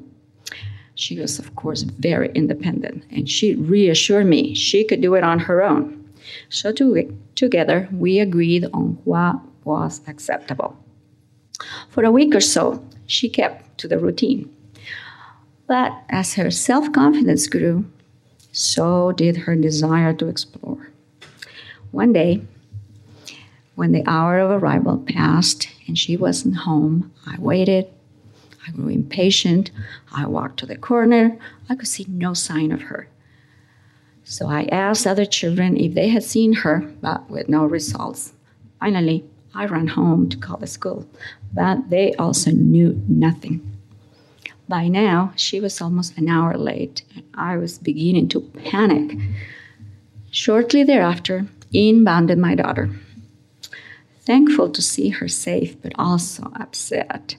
She 0.95 1.19
was, 1.19 1.39
of 1.39 1.55
course, 1.55 1.83
very 1.83 2.31
independent, 2.33 3.03
and 3.09 3.29
she 3.29 3.55
reassured 3.55 4.27
me 4.27 4.53
she 4.53 4.83
could 4.83 5.01
do 5.01 5.15
it 5.15 5.23
on 5.23 5.39
her 5.39 5.63
own. 5.63 6.07
So, 6.49 6.71
to, 6.73 7.17
together, 7.35 7.89
we 7.91 8.19
agreed 8.19 8.65
on 8.73 8.99
what 9.03 9.37
was 9.63 10.01
acceptable. 10.07 10.77
For 11.89 12.03
a 12.03 12.11
week 12.11 12.35
or 12.35 12.41
so, 12.41 12.85
she 13.05 13.29
kept 13.29 13.77
to 13.79 13.87
the 13.87 13.97
routine. 13.97 14.53
But 15.67 15.93
as 16.09 16.35
her 16.35 16.51
self 16.51 16.91
confidence 16.91 17.47
grew, 17.47 17.85
so 18.51 19.11
did 19.13 19.37
her 19.37 19.55
desire 19.55 20.13
to 20.13 20.27
explore. 20.27 20.91
One 21.91 22.13
day, 22.13 22.41
when 23.75 23.91
the 23.91 24.03
hour 24.07 24.39
of 24.39 24.51
arrival 24.51 24.97
passed 24.97 25.67
and 25.87 25.97
she 25.97 26.15
wasn't 26.15 26.57
home, 26.57 27.11
I 27.25 27.37
waited. 27.39 27.87
I 28.67 28.71
grew 28.71 28.89
impatient. 28.89 29.71
I 30.11 30.25
walked 30.25 30.59
to 30.59 30.65
the 30.65 30.77
corner. 30.77 31.37
I 31.69 31.75
could 31.75 31.87
see 31.87 32.05
no 32.07 32.33
sign 32.33 32.71
of 32.71 32.83
her. 32.83 33.07
So 34.23 34.47
I 34.47 34.63
asked 34.65 35.05
other 35.05 35.25
children 35.25 35.75
if 35.75 35.95
they 35.95 36.09
had 36.09 36.23
seen 36.23 36.53
her, 36.53 36.79
but 37.01 37.29
with 37.29 37.49
no 37.49 37.65
results. 37.65 38.33
Finally, 38.79 39.25
I 39.53 39.65
ran 39.65 39.87
home 39.87 40.29
to 40.29 40.37
call 40.37 40.57
the 40.57 40.67
school, 40.67 41.05
but 41.53 41.89
they 41.89 42.13
also 42.15 42.51
knew 42.51 43.01
nothing. 43.07 43.69
By 44.67 44.87
now, 44.87 45.33
she 45.35 45.59
was 45.59 45.81
almost 45.81 46.17
an 46.17 46.29
hour 46.29 46.57
late, 46.57 47.03
and 47.15 47.23
I 47.33 47.57
was 47.57 47.77
beginning 47.77 48.29
to 48.29 48.39
panic. 48.39 49.17
Shortly 50.31 50.83
thereafter, 50.83 51.45
in 51.73 52.03
bounded 52.03 52.37
my 52.37 52.55
daughter. 52.55 52.89
Thankful 54.25 54.69
to 54.69 54.81
see 54.81 55.09
her 55.09 55.27
safe, 55.27 55.81
but 55.81 55.91
also 55.99 56.51
upset, 56.55 57.35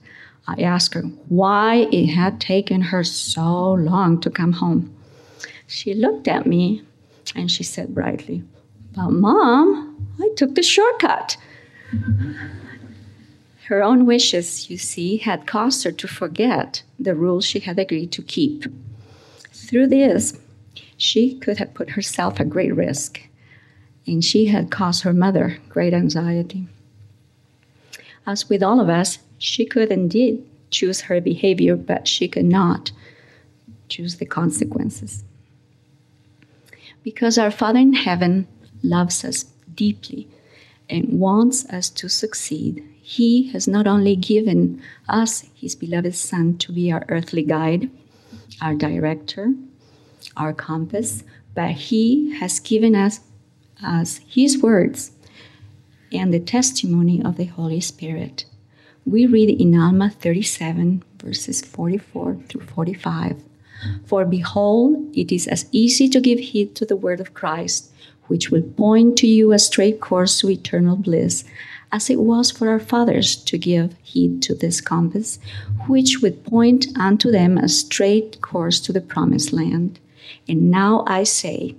I 0.46 0.60
asked 0.60 0.92
her 0.92 1.02
why 1.28 1.88
it 1.90 2.08
had 2.08 2.40
taken 2.40 2.82
her 2.82 3.02
so 3.02 3.72
long 3.72 4.20
to 4.20 4.30
come 4.30 4.52
home. 4.52 4.94
She 5.66 5.94
looked 5.94 6.28
at 6.28 6.46
me 6.46 6.82
and 7.34 7.50
she 7.50 7.62
said 7.62 7.94
brightly, 7.94 8.42
But, 8.94 9.10
Mom, 9.10 10.14
I 10.20 10.28
took 10.36 10.54
the 10.54 10.62
shortcut. 10.62 11.38
Her 13.68 13.82
own 13.82 14.04
wishes, 14.04 14.68
you 14.68 14.76
see, 14.76 15.16
had 15.16 15.46
caused 15.46 15.84
her 15.84 15.92
to 15.92 16.06
forget 16.06 16.82
the 16.98 17.14
rules 17.14 17.46
she 17.46 17.60
had 17.60 17.78
agreed 17.78 18.12
to 18.12 18.22
keep. 18.22 18.66
Through 19.52 19.86
this, 19.86 20.38
she 20.98 21.34
could 21.38 21.56
have 21.56 21.72
put 21.72 21.90
herself 21.90 22.38
at 22.40 22.50
great 22.50 22.74
risk, 22.74 23.22
and 24.06 24.22
she 24.22 24.46
had 24.46 24.70
caused 24.70 25.02
her 25.02 25.14
mother 25.14 25.56
great 25.70 25.94
anxiety. 25.94 26.68
As 28.26 28.48
with 28.48 28.62
all 28.62 28.80
of 28.80 28.88
us, 28.88 29.18
she 29.38 29.66
could 29.66 29.90
indeed 29.90 30.44
choose 30.70 31.02
her 31.02 31.20
behavior, 31.20 31.76
but 31.76 32.08
she 32.08 32.26
could 32.28 32.46
not 32.46 32.90
choose 33.88 34.16
the 34.16 34.26
consequences. 34.26 35.24
Because 37.02 37.36
our 37.36 37.50
Father 37.50 37.78
in 37.80 37.92
heaven 37.92 38.46
loves 38.82 39.24
us 39.24 39.44
deeply 39.74 40.26
and 40.88 41.20
wants 41.20 41.66
us 41.66 41.90
to 41.90 42.08
succeed, 42.08 42.82
He 43.02 43.50
has 43.52 43.68
not 43.68 43.86
only 43.86 44.16
given 44.16 44.82
us 45.08 45.44
His 45.54 45.74
beloved 45.74 46.14
Son 46.14 46.56
to 46.58 46.72
be 46.72 46.90
our 46.90 47.04
earthly 47.08 47.42
guide, 47.42 47.90
our 48.62 48.74
director, 48.74 49.54
our 50.36 50.52
compass, 50.54 51.24
but 51.54 51.72
He 51.72 52.34
has 52.38 52.58
given 52.58 52.96
us, 52.96 53.20
us 53.82 54.20
His 54.26 54.62
words 54.62 55.12
and 56.14 56.32
the 56.32 56.40
testimony 56.40 57.22
of 57.22 57.36
the 57.36 57.44
Holy 57.44 57.80
Spirit. 57.80 58.44
We 59.04 59.26
read 59.26 59.50
in 59.60 59.78
Alma 59.78 60.10
37, 60.10 61.02
verses 61.22 61.60
44 61.60 62.36
through 62.48 62.66
45. 62.66 63.42
For 64.06 64.24
behold, 64.24 65.14
it 65.14 65.30
is 65.30 65.46
as 65.46 65.66
easy 65.72 66.08
to 66.08 66.20
give 66.20 66.38
heed 66.38 66.74
to 66.76 66.86
the 66.86 66.96
word 66.96 67.20
of 67.20 67.34
Christ 67.34 67.90
which 68.26 68.50
will 68.50 68.62
point 68.62 69.18
to 69.18 69.26
you 69.26 69.52
a 69.52 69.58
straight 69.58 70.00
course 70.00 70.40
to 70.40 70.50
eternal 70.50 70.96
bliss, 70.96 71.44
as 71.92 72.10
it 72.10 72.20
was 72.20 72.50
for 72.50 72.68
our 72.68 72.80
fathers 72.80 73.36
to 73.36 73.58
give 73.58 73.94
heed 74.02 74.42
to 74.42 74.54
this 74.54 74.80
compass, 74.80 75.38
which 75.86 76.20
would 76.20 76.44
point 76.44 76.86
unto 76.96 77.30
them 77.30 77.58
a 77.58 77.68
straight 77.68 78.40
course 78.40 78.80
to 78.80 78.92
the 78.92 79.00
promised 79.00 79.52
land. 79.52 79.98
And 80.48 80.70
now 80.70 81.04
I 81.06 81.24
say, 81.24 81.76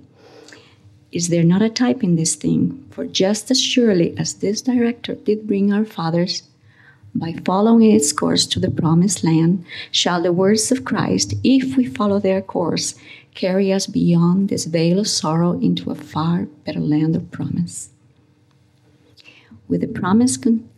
is 1.16 1.28
there 1.28 1.44
not 1.44 1.62
a 1.62 1.70
type 1.70 2.04
in 2.04 2.16
this 2.16 2.34
thing? 2.34 2.84
For 2.90 3.06
just 3.06 3.50
as 3.50 3.58
surely 3.58 4.14
as 4.18 4.34
this 4.34 4.60
director 4.60 5.14
did 5.14 5.46
bring 5.46 5.72
our 5.72 5.86
fathers 5.86 6.42
by 7.14 7.32
following 7.42 7.90
its 7.90 8.12
course 8.12 8.44
to 8.48 8.60
the 8.60 8.70
promised 8.70 9.24
land, 9.24 9.64
shall 9.90 10.20
the 10.20 10.30
words 10.30 10.70
of 10.70 10.84
Christ, 10.84 11.32
if 11.42 11.74
we 11.74 11.86
follow 11.86 12.18
their 12.18 12.42
course, 12.42 12.94
carry 13.34 13.72
us 13.72 13.86
beyond 13.86 14.50
this 14.50 14.66
veil 14.66 14.98
of 14.98 15.08
sorrow 15.08 15.52
into 15.52 15.90
a 15.90 15.94
far 15.94 16.44
better 16.66 16.80
land 16.80 17.16
of 17.16 17.30
promise. 17.30 17.88
With 19.68 19.80
the 19.80 19.88
promised 19.88 20.42
con- 20.42 20.68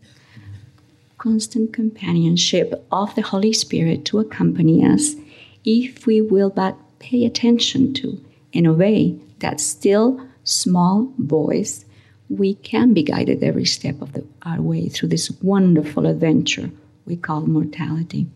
constant 1.19 1.73
companionship 1.73 2.87
of 2.93 3.13
the 3.17 3.23
Holy 3.23 3.53
Spirit 3.53 4.05
to 4.05 4.21
accompany 4.21 4.87
us, 4.87 5.17
if 5.65 6.07
we 6.07 6.21
will 6.21 6.51
but 6.51 6.77
pay 7.01 7.25
attention 7.25 7.93
to 7.95 8.25
and 8.55 8.69
obey 8.69 9.19
that 9.41 9.61
still 9.61 10.21
small 10.45 11.13
voice, 11.19 11.85
we 12.29 12.55
can 12.55 12.95
be 12.95 13.03
guided 13.03 13.43
every 13.43 13.65
step 13.65 14.01
of 14.01 14.13
the, 14.13 14.25
our 14.43 14.61
way 14.61 14.89
through 14.89 15.09
this 15.09 15.31
wonderful 15.43 16.07
adventure 16.07 16.71
we 17.07 17.17
call 17.17 17.47
mortality. 17.47 18.27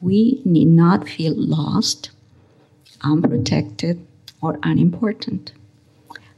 We 0.00 0.40
need 0.44 0.68
not 0.68 1.08
feel 1.08 1.34
lost 1.36 2.10
unprotected, 3.02 4.04
or 4.40 4.58
unimportant. 4.62 5.52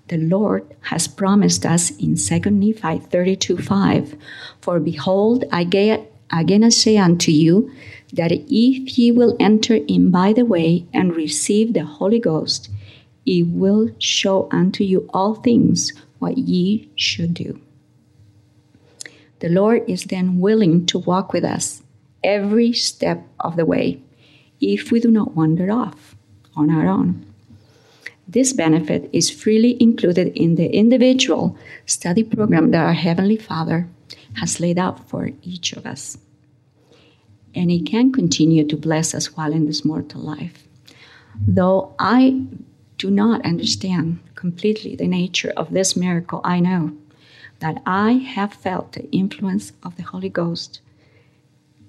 The 0.09 0.19
Lord 0.19 0.67
has 0.83 1.07
promised 1.07 1.65
us 1.65 1.91
in 1.99 2.17
2 2.17 2.51
Nephi 2.51 2.99
32 2.99 3.59
5 3.59 4.17
For 4.61 4.81
behold, 4.81 5.45
I 5.53 5.63
again 6.33 6.71
say 6.71 6.97
unto 6.97 7.31
you, 7.31 7.71
that 8.13 8.33
if 8.33 8.99
ye 8.99 9.13
will 9.13 9.37
enter 9.39 9.77
in 9.77 10.11
by 10.11 10.33
the 10.33 10.45
way 10.45 10.87
and 10.93 11.15
receive 11.15 11.75
the 11.75 11.85
Holy 11.85 12.19
Ghost, 12.19 12.71
he 13.31 13.45
will 13.45 13.88
show 14.01 14.49
unto 14.51 14.83
you 14.83 15.09
all 15.14 15.37
things 15.37 15.93
what 16.19 16.37
ye 16.37 16.90
should 16.97 17.33
do. 17.33 17.61
The 19.38 19.49
Lord 19.49 19.88
is 19.88 20.03
then 20.03 20.40
willing 20.40 20.85
to 20.87 20.99
walk 20.99 21.33
with 21.33 21.45
us 21.45 21.81
every 22.25 22.73
step 22.73 23.25
of 23.38 23.55
the 23.55 23.64
way 23.64 24.03
if 24.61 24.90
we 24.90 24.99
do 24.99 25.12
not 25.12 25.37
wander 25.37 25.71
off 25.71 26.16
on 26.57 26.71
our 26.71 26.88
own. 26.88 27.25
This 28.27 28.53
benefit 28.53 29.09
is 29.12 29.31
freely 29.31 29.81
included 29.81 30.37
in 30.37 30.57
the 30.57 30.66
individual 30.66 31.57
study 31.87 32.25
program 32.25 32.73
that 32.73 32.85
our 32.85 32.95
Heavenly 32.95 33.37
Father 33.37 33.87
has 34.40 34.59
laid 34.59 34.77
out 34.77 35.09
for 35.09 35.31
each 35.45 35.73
of 35.75 35.87
us. 35.87 36.19
And 37.55 37.71
He 37.71 37.81
can 37.81 38.11
continue 38.12 38.66
to 38.66 38.77
bless 38.77 39.14
us 39.14 39.37
while 39.37 39.53
in 39.53 39.66
this 39.66 39.85
mortal 39.85 40.21
life. 40.21 40.66
Though 41.47 41.95
I 42.01 42.43
do 43.01 43.11
not 43.11 43.43
understand 43.47 44.19
completely 44.35 44.95
the 44.95 45.09
nature 45.09 45.55
of 45.57 45.71
this 45.71 45.97
miracle, 45.97 46.43
I 46.45 46.61
know 46.61 46.93
that 47.61 47.81
I 47.87 48.13
have 48.13 48.53
felt 48.53 48.93
the 48.93 49.11
influence 49.11 49.73
of 49.83 49.97
the 49.97 50.03
Holy 50.03 50.29
Ghost, 50.29 50.83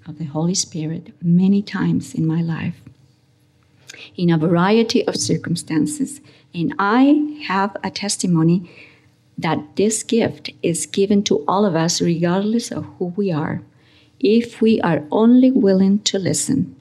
of 0.08 0.20
the 0.20 0.24
Holy 0.24 0.56
Spirit, 0.56 1.14
many 1.22 1.62
times 1.62 2.14
in 2.14 2.26
my 2.26 2.42
life, 2.42 2.80
in 4.16 4.30
a 4.30 4.38
variety 4.38 5.06
of 5.06 5.18
circumstances. 5.18 6.22
And 6.54 6.74
I 6.80 7.38
have 7.44 7.76
a 7.84 7.92
testimony 7.92 8.72
that 9.38 9.76
this 9.76 10.04
gift 10.04 10.50
is 10.64 10.86
given 10.86 11.24
to 11.24 11.44
all 11.46 11.66
of 11.66 11.76
us, 11.76 12.02
regardless 12.02 12.72
of 12.72 12.86
who 12.98 13.08
we 13.18 13.34
are, 13.34 13.62
if 14.22 14.62
we 14.62 14.80
are 14.80 15.04
only 15.12 15.52
willing 15.52 16.00
to 16.04 16.18
listen. 16.18 16.74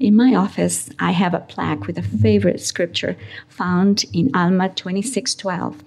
In 0.00 0.16
my 0.16 0.34
office, 0.34 0.88
I 0.98 1.10
have 1.10 1.34
a 1.34 1.40
plaque 1.40 1.86
with 1.86 1.98
a 1.98 2.02
favorite 2.02 2.62
scripture 2.62 3.18
found 3.48 4.06
in 4.14 4.30
Alma 4.34 4.70
26:12. 4.70 5.84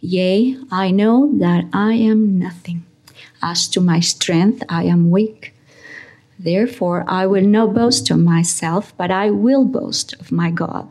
Yea, 0.00 0.56
I 0.68 0.90
know 0.90 1.30
that 1.38 1.66
I 1.72 1.92
am 1.94 2.40
nothing. 2.40 2.82
As 3.40 3.68
to 3.68 3.80
my 3.80 4.00
strength, 4.00 4.64
I 4.68 4.82
am 4.82 5.10
weak. 5.12 5.54
Therefore, 6.40 7.04
I 7.06 7.24
will 7.24 7.46
not 7.46 7.72
boast 7.72 8.10
of 8.10 8.18
myself, 8.18 8.92
but 8.96 9.12
I 9.12 9.30
will 9.30 9.64
boast 9.64 10.14
of 10.14 10.32
my 10.32 10.50
God. 10.50 10.88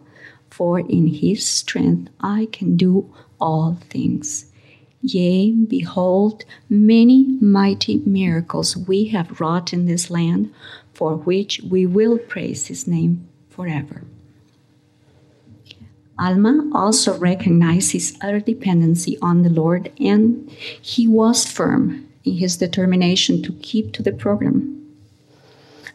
For 0.50 0.80
in 0.80 1.08
his 1.08 1.46
strength 1.46 2.10
I 2.22 2.48
can 2.54 2.78
do 2.78 3.14
all 3.38 3.78
things. 3.90 4.46
Yea, 5.02 5.52
behold, 5.52 6.46
many 6.70 7.38
mighty 7.42 8.02
miracles 8.06 8.78
we 8.78 9.06
have 9.06 9.40
wrought 9.40 9.74
in 9.74 9.86
this 9.86 10.10
land, 10.10 10.52
for 11.00 11.16
which 11.16 11.62
we 11.62 11.86
will 11.86 12.18
praise 12.18 12.68
his 12.68 12.86
name 12.86 13.26
forever. 13.48 14.04
Alma 16.20 16.70
also 16.74 17.18
recognized 17.18 17.94
his 17.94 18.18
utter 18.22 18.42
dependency 18.42 19.18
on 19.22 19.42
the 19.42 19.50
Lord, 19.50 19.94
and 19.98 20.52
he 20.82 21.08
was 21.08 21.46
firm 21.46 22.06
in 22.26 22.34
his 22.34 22.58
determination 22.58 23.42
to 23.44 23.54
keep 23.62 23.94
to 23.94 24.04
the 24.04 24.12
program. 24.12 24.76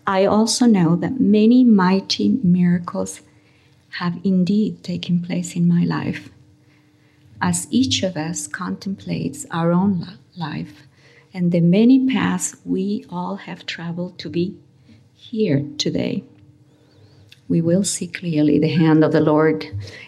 I 0.07 0.25
also 0.25 0.65
know 0.65 0.97
that 0.97 1.21
many 1.21 1.65
mighty 1.65 2.41
miracles 2.43 3.21
have 4.01 4.19
indeed 4.25 4.83
taken 4.83 5.21
place 5.21 5.55
in 5.55 5.69
my 5.69 5.85
life. 5.85 6.31
As 7.43 7.69
each 7.71 8.03
of 8.03 8.17
us 8.17 8.47
contemplates 8.47 9.45
our 9.51 9.71
own 9.71 10.09
life 10.35 10.85
and 11.35 11.53
the 11.53 11.61
many 11.61 12.07
paths 12.07 12.57
we 12.65 13.05
all 13.11 13.37
have 13.37 13.67
traveled 13.67 14.19
to 14.21 14.31
be 14.31 14.57
here 15.31 15.65
today 15.79 16.23
we 17.49 17.61
will 17.61 17.85
see 17.85 18.07
clearly 18.07 18.59
the 18.59 18.69
hand 18.69 19.03
of 19.03 19.13
the 19.13 19.21
Lord 19.21 19.67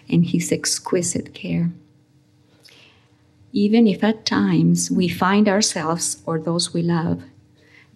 and 0.09 0.25
His 0.25 0.51
exquisite 0.51 1.33
care. 1.33 1.71
Even 3.51 3.87
if 3.87 4.03
at 4.03 4.25
times 4.25 4.91
we 4.91 5.07
find 5.07 5.47
ourselves 5.47 6.21
or 6.25 6.39
those 6.39 6.73
we 6.73 6.81
love 6.81 7.23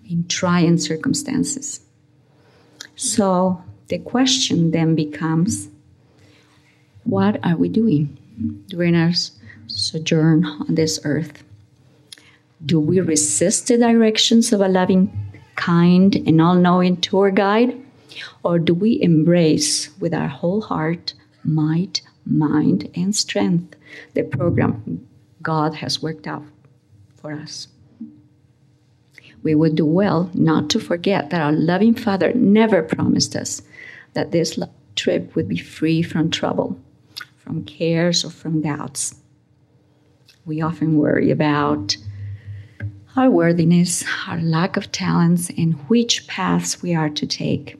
in 0.09 0.27
trying 0.27 0.77
circumstances. 0.77 1.81
So 2.95 3.63
the 3.87 3.99
question 3.99 4.71
then 4.71 4.95
becomes 4.95 5.69
what 7.03 7.43
are 7.43 7.57
we 7.57 7.69
doing 7.69 8.17
during 8.67 8.95
our 8.95 9.11
sojourn 9.67 10.45
on 10.45 10.75
this 10.75 10.99
earth? 11.03 11.43
Do 12.63 12.79
we 12.79 12.99
resist 12.99 13.67
the 13.67 13.77
directions 13.77 14.53
of 14.53 14.61
a 14.61 14.67
loving, 14.67 15.30
kind, 15.61 16.15
and 16.15 16.41
all 16.41 16.55
knowing 16.55 16.97
tour 16.97 17.29
guide? 17.29 17.79
Or 18.43 18.57
do 18.57 18.73
we 18.73 19.01
embrace 19.01 19.95
with 19.99 20.13
our 20.13 20.27
whole 20.27 20.61
heart, 20.61 21.13
might, 21.43 22.01
mind, 22.25 22.89
and 22.95 23.15
strength 23.15 23.75
the 24.13 24.23
program 24.23 25.07
God 25.41 25.75
has 25.75 26.01
worked 26.01 26.27
out 26.27 26.43
for 27.15 27.31
us? 27.31 27.67
We 29.43 29.55
would 29.55 29.75
do 29.75 29.85
well 29.85 30.29
not 30.33 30.69
to 30.71 30.79
forget 30.79 31.29
that 31.29 31.41
our 31.41 31.51
loving 31.51 31.95
Father 31.95 32.33
never 32.33 32.81
promised 32.83 33.35
us 33.35 33.61
that 34.13 34.31
this 34.31 34.59
trip 34.95 35.35
would 35.35 35.47
be 35.47 35.57
free 35.57 36.01
from 36.01 36.29
trouble, 36.29 36.77
from 37.37 37.63
cares, 37.63 38.25
or 38.25 38.29
from 38.29 38.61
doubts. 38.61 39.15
We 40.45 40.61
often 40.61 40.97
worry 40.97 41.31
about 41.31 41.97
our 43.15 43.29
worthiness, 43.29 44.03
our 44.27 44.39
lack 44.39 44.77
of 44.77 44.91
talents, 44.91 45.49
and 45.57 45.73
which 45.89 46.27
paths 46.27 46.81
we 46.81 46.95
are 46.95 47.09
to 47.09 47.27
take. 47.27 47.77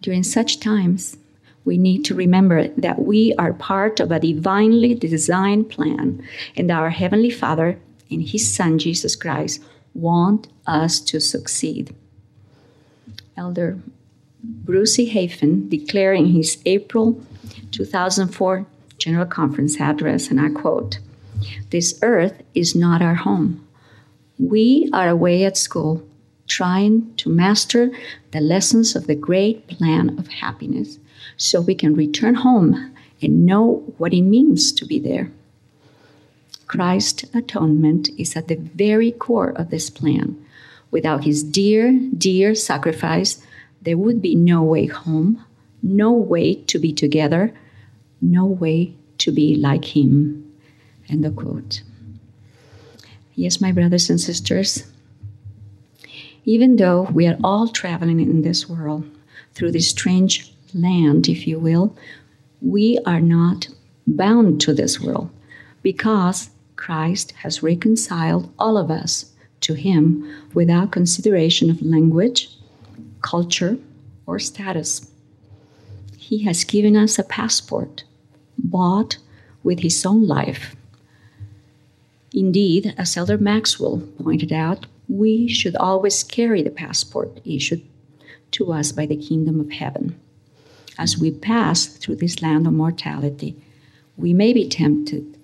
During 0.00 0.22
such 0.22 0.60
times, 0.60 1.16
we 1.64 1.76
need 1.76 2.04
to 2.06 2.14
remember 2.14 2.68
that 2.68 3.00
we 3.00 3.34
are 3.38 3.52
part 3.52 4.00
of 4.00 4.10
a 4.10 4.20
divinely 4.20 4.94
designed 4.94 5.68
plan, 5.68 6.22
and 6.56 6.70
our 6.70 6.90
Heavenly 6.90 7.30
Father 7.30 7.78
and 8.10 8.22
His 8.22 8.52
Son 8.52 8.78
Jesus 8.78 9.14
Christ 9.16 9.62
want 9.94 10.48
us 10.66 11.00
to 11.00 11.20
succeed. 11.20 11.94
Elder 13.36 13.78
Bruce 14.42 14.98
E. 14.98 15.12
Hafen 15.12 15.68
declared 15.68 16.18
in 16.18 16.26
his 16.26 16.62
April 16.64 17.22
2004 17.72 18.66
General 18.98 19.26
Conference 19.26 19.80
address, 19.80 20.28
and 20.28 20.40
I 20.40 20.48
quote 20.48 20.98
This 21.70 21.98
earth 22.02 22.42
is 22.54 22.74
not 22.74 23.02
our 23.02 23.14
home. 23.14 23.66
We 24.38 24.88
are 24.92 25.08
away 25.08 25.44
at 25.44 25.56
school 25.56 26.02
trying 26.46 27.14
to 27.16 27.30
master 27.30 27.90
the 28.32 28.40
lessons 28.40 28.96
of 28.96 29.06
the 29.06 29.14
great 29.14 29.66
plan 29.68 30.18
of 30.18 30.26
happiness 30.28 30.98
so 31.36 31.60
we 31.60 31.74
can 31.74 31.94
return 31.94 32.34
home 32.34 32.94
and 33.22 33.46
know 33.46 33.84
what 33.98 34.12
it 34.12 34.22
means 34.22 34.72
to 34.72 34.84
be 34.84 34.98
there. 34.98 35.30
Christ's 36.66 37.24
atonement 37.34 38.08
is 38.18 38.36
at 38.36 38.48
the 38.48 38.56
very 38.56 39.12
core 39.12 39.50
of 39.50 39.70
this 39.70 39.90
plan. 39.90 40.36
Without 40.90 41.24
his 41.24 41.42
dear, 41.42 41.98
dear 42.16 42.54
sacrifice, 42.54 43.42
there 43.82 43.98
would 43.98 44.20
be 44.20 44.34
no 44.34 44.62
way 44.62 44.86
home, 44.86 45.44
no 45.82 46.12
way 46.12 46.54
to 46.54 46.78
be 46.78 46.92
together, 46.92 47.54
no 48.20 48.44
way 48.44 48.94
to 49.18 49.30
be 49.30 49.54
like 49.54 49.84
him. 49.84 50.49
End 51.10 51.24
of 51.26 51.34
quote. 51.34 51.82
Yes, 53.34 53.60
my 53.60 53.72
brothers 53.72 54.08
and 54.08 54.20
sisters, 54.20 54.84
even 56.44 56.76
though 56.76 57.02
we 57.12 57.26
are 57.26 57.38
all 57.42 57.68
traveling 57.68 58.20
in 58.20 58.42
this 58.42 58.68
world 58.68 59.04
through 59.54 59.72
this 59.72 59.88
strange 59.88 60.54
land, 60.72 61.28
if 61.28 61.46
you 61.46 61.58
will, 61.58 61.96
we 62.60 62.98
are 63.06 63.20
not 63.20 63.68
bound 64.06 64.60
to 64.60 64.72
this 64.72 65.00
world 65.00 65.30
because 65.82 66.50
Christ 66.76 67.32
has 67.32 67.62
reconciled 67.62 68.52
all 68.58 68.76
of 68.76 68.90
us 68.90 69.32
to 69.62 69.74
Him 69.74 70.48
without 70.54 70.92
consideration 70.92 71.70
of 71.70 71.82
language, 71.82 72.50
culture, 73.22 73.78
or 74.26 74.38
status. 74.38 75.10
He 76.16 76.44
has 76.44 76.64
given 76.64 76.96
us 76.96 77.18
a 77.18 77.24
passport 77.24 78.04
bought 78.56 79.18
with 79.62 79.80
His 79.80 80.06
own 80.06 80.26
life. 80.26 80.74
Indeed, 82.32 82.94
as 82.96 83.16
Elder 83.16 83.38
Maxwell 83.38 84.02
pointed 84.22 84.52
out, 84.52 84.86
we 85.08 85.48
should 85.48 85.74
always 85.76 86.22
carry 86.22 86.62
the 86.62 86.70
passport 86.70 87.40
issued 87.44 87.82
to 88.52 88.72
us 88.72 88.92
by 88.92 89.06
the 89.06 89.16
kingdom 89.16 89.58
of 89.58 89.72
heaven. 89.72 90.18
As 90.98 91.18
we 91.18 91.30
pass 91.30 91.86
through 91.86 92.16
this 92.16 92.42
land 92.42 92.66
of 92.66 92.72
mortality, 92.72 93.56
we 94.16 94.32
may 94.32 94.52
be 94.52 94.68
tempted 94.68 95.38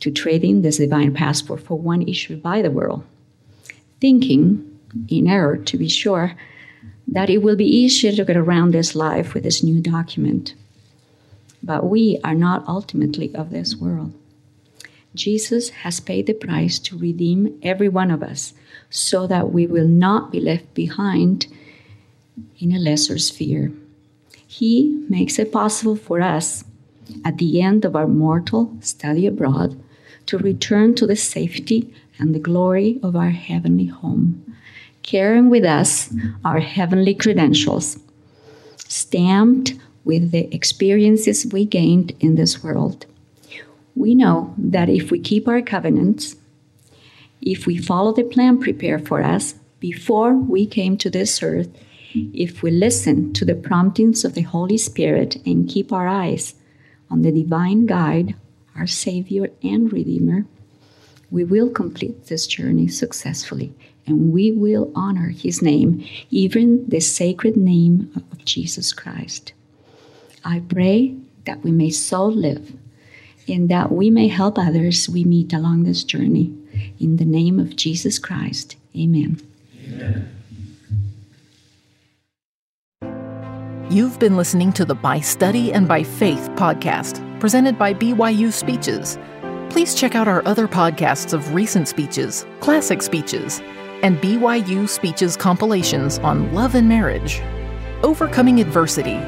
to 0.00 0.10
trade 0.10 0.44
in 0.44 0.62
this 0.62 0.78
divine 0.78 1.14
passport 1.14 1.62
for 1.62 1.78
one 1.78 2.02
issued 2.02 2.42
by 2.42 2.60
the 2.60 2.70
world, 2.70 3.04
thinking, 4.00 4.78
in 5.08 5.28
error 5.28 5.56
to 5.56 5.78
be 5.78 5.88
sure, 5.88 6.34
that 7.06 7.30
it 7.30 7.38
will 7.38 7.56
be 7.56 7.64
easier 7.64 8.12
to 8.12 8.24
get 8.24 8.36
around 8.36 8.72
this 8.72 8.94
life 8.94 9.34
with 9.34 9.42
this 9.42 9.62
new 9.62 9.80
document. 9.80 10.54
But 11.62 11.88
we 11.88 12.18
are 12.24 12.34
not 12.34 12.66
ultimately 12.66 13.34
of 13.34 13.50
this 13.50 13.76
world. 13.76 14.12
Jesus 15.14 15.70
has 15.70 16.00
paid 16.00 16.26
the 16.26 16.34
price 16.34 16.78
to 16.80 16.98
redeem 16.98 17.58
every 17.62 17.88
one 17.88 18.10
of 18.10 18.22
us 18.22 18.54
so 18.90 19.26
that 19.26 19.52
we 19.52 19.66
will 19.66 19.88
not 19.88 20.30
be 20.30 20.40
left 20.40 20.72
behind 20.74 21.46
in 22.58 22.72
a 22.72 22.78
lesser 22.78 23.18
sphere. 23.18 23.72
He 24.46 25.04
makes 25.08 25.38
it 25.38 25.52
possible 25.52 25.96
for 25.96 26.20
us 26.20 26.64
at 27.24 27.38
the 27.38 27.60
end 27.60 27.84
of 27.84 27.96
our 27.96 28.06
mortal 28.06 28.76
study 28.80 29.26
abroad 29.26 29.80
to 30.26 30.38
return 30.38 30.94
to 30.94 31.06
the 31.06 31.16
safety 31.16 31.92
and 32.18 32.34
the 32.34 32.38
glory 32.38 33.00
of 33.02 33.16
our 33.16 33.30
heavenly 33.30 33.86
home, 33.86 34.54
carrying 35.02 35.50
with 35.50 35.64
us 35.64 36.14
our 36.44 36.60
heavenly 36.60 37.14
credentials, 37.14 37.98
stamped 38.76 39.74
with 40.04 40.30
the 40.30 40.52
experiences 40.54 41.46
we 41.52 41.64
gained 41.64 42.12
in 42.20 42.36
this 42.36 42.62
world. 42.62 43.06
We 43.94 44.14
know 44.14 44.54
that 44.58 44.88
if 44.88 45.10
we 45.10 45.18
keep 45.18 45.48
our 45.48 45.62
covenants, 45.62 46.36
if 47.40 47.66
we 47.66 47.78
follow 47.78 48.12
the 48.12 48.24
plan 48.24 48.58
prepared 48.58 49.06
for 49.06 49.22
us 49.22 49.54
before 49.78 50.34
we 50.34 50.66
came 50.66 50.96
to 50.98 51.10
this 51.10 51.42
earth, 51.42 51.68
if 52.14 52.62
we 52.62 52.70
listen 52.70 53.32
to 53.34 53.44
the 53.44 53.54
promptings 53.54 54.24
of 54.24 54.34
the 54.34 54.42
Holy 54.42 54.76
Spirit 54.76 55.36
and 55.46 55.68
keep 55.68 55.92
our 55.92 56.08
eyes 56.08 56.54
on 57.10 57.22
the 57.22 57.32
divine 57.32 57.86
guide, 57.86 58.34
our 58.76 58.86
Savior 58.86 59.48
and 59.62 59.92
Redeemer, 59.92 60.46
we 61.30 61.44
will 61.44 61.70
complete 61.70 62.26
this 62.26 62.46
journey 62.46 62.88
successfully 62.88 63.72
and 64.06 64.32
we 64.32 64.50
will 64.50 64.90
honor 64.94 65.28
His 65.28 65.62
name, 65.62 66.04
even 66.30 66.88
the 66.88 67.00
sacred 67.00 67.56
name 67.56 68.10
of 68.16 68.44
Jesus 68.44 68.92
Christ. 68.92 69.52
I 70.44 70.60
pray 70.60 71.16
that 71.44 71.62
we 71.62 71.70
may 71.70 71.90
so 71.90 72.26
live 72.26 72.72
and 73.48 73.68
that 73.68 73.92
we 73.92 74.10
may 74.10 74.28
help 74.28 74.58
others 74.58 75.08
we 75.08 75.24
meet 75.24 75.52
along 75.52 75.84
this 75.84 76.04
journey. 76.04 76.54
In 76.98 77.16
the 77.16 77.24
name 77.24 77.58
of 77.58 77.76
Jesus 77.76 78.18
Christ, 78.18 78.76
amen. 78.96 79.40
amen. 79.86 80.36
You've 83.90 84.20
been 84.20 84.36
listening 84.36 84.72
to 84.74 84.84
the 84.84 84.94
By 84.94 85.18
Study 85.18 85.72
and 85.72 85.88
by 85.88 86.04
Faith 86.04 86.48
podcast, 86.54 87.40
presented 87.40 87.76
by 87.76 87.92
BYU 87.92 88.52
Speeches. 88.52 89.18
Please 89.68 89.96
check 89.96 90.14
out 90.14 90.28
our 90.28 90.46
other 90.46 90.68
podcasts 90.68 91.32
of 91.32 91.54
recent 91.54 91.88
speeches, 91.88 92.46
classic 92.60 93.02
speeches, 93.02 93.60
and 94.02 94.16
BYU 94.18 94.88
Speeches 94.88 95.36
compilations 95.36 96.18
on 96.20 96.54
love 96.54 96.74
and 96.74 96.88
marriage, 96.88 97.40
overcoming 98.02 98.60
adversity, 98.60 99.20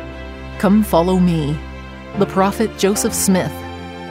come 0.59 0.83
follow 0.83 1.19
me, 1.19 1.59
the 2.19 2.27
prophet 2.27 2.71
Joseph 2.79 3.15
Smith, 3.15 3.53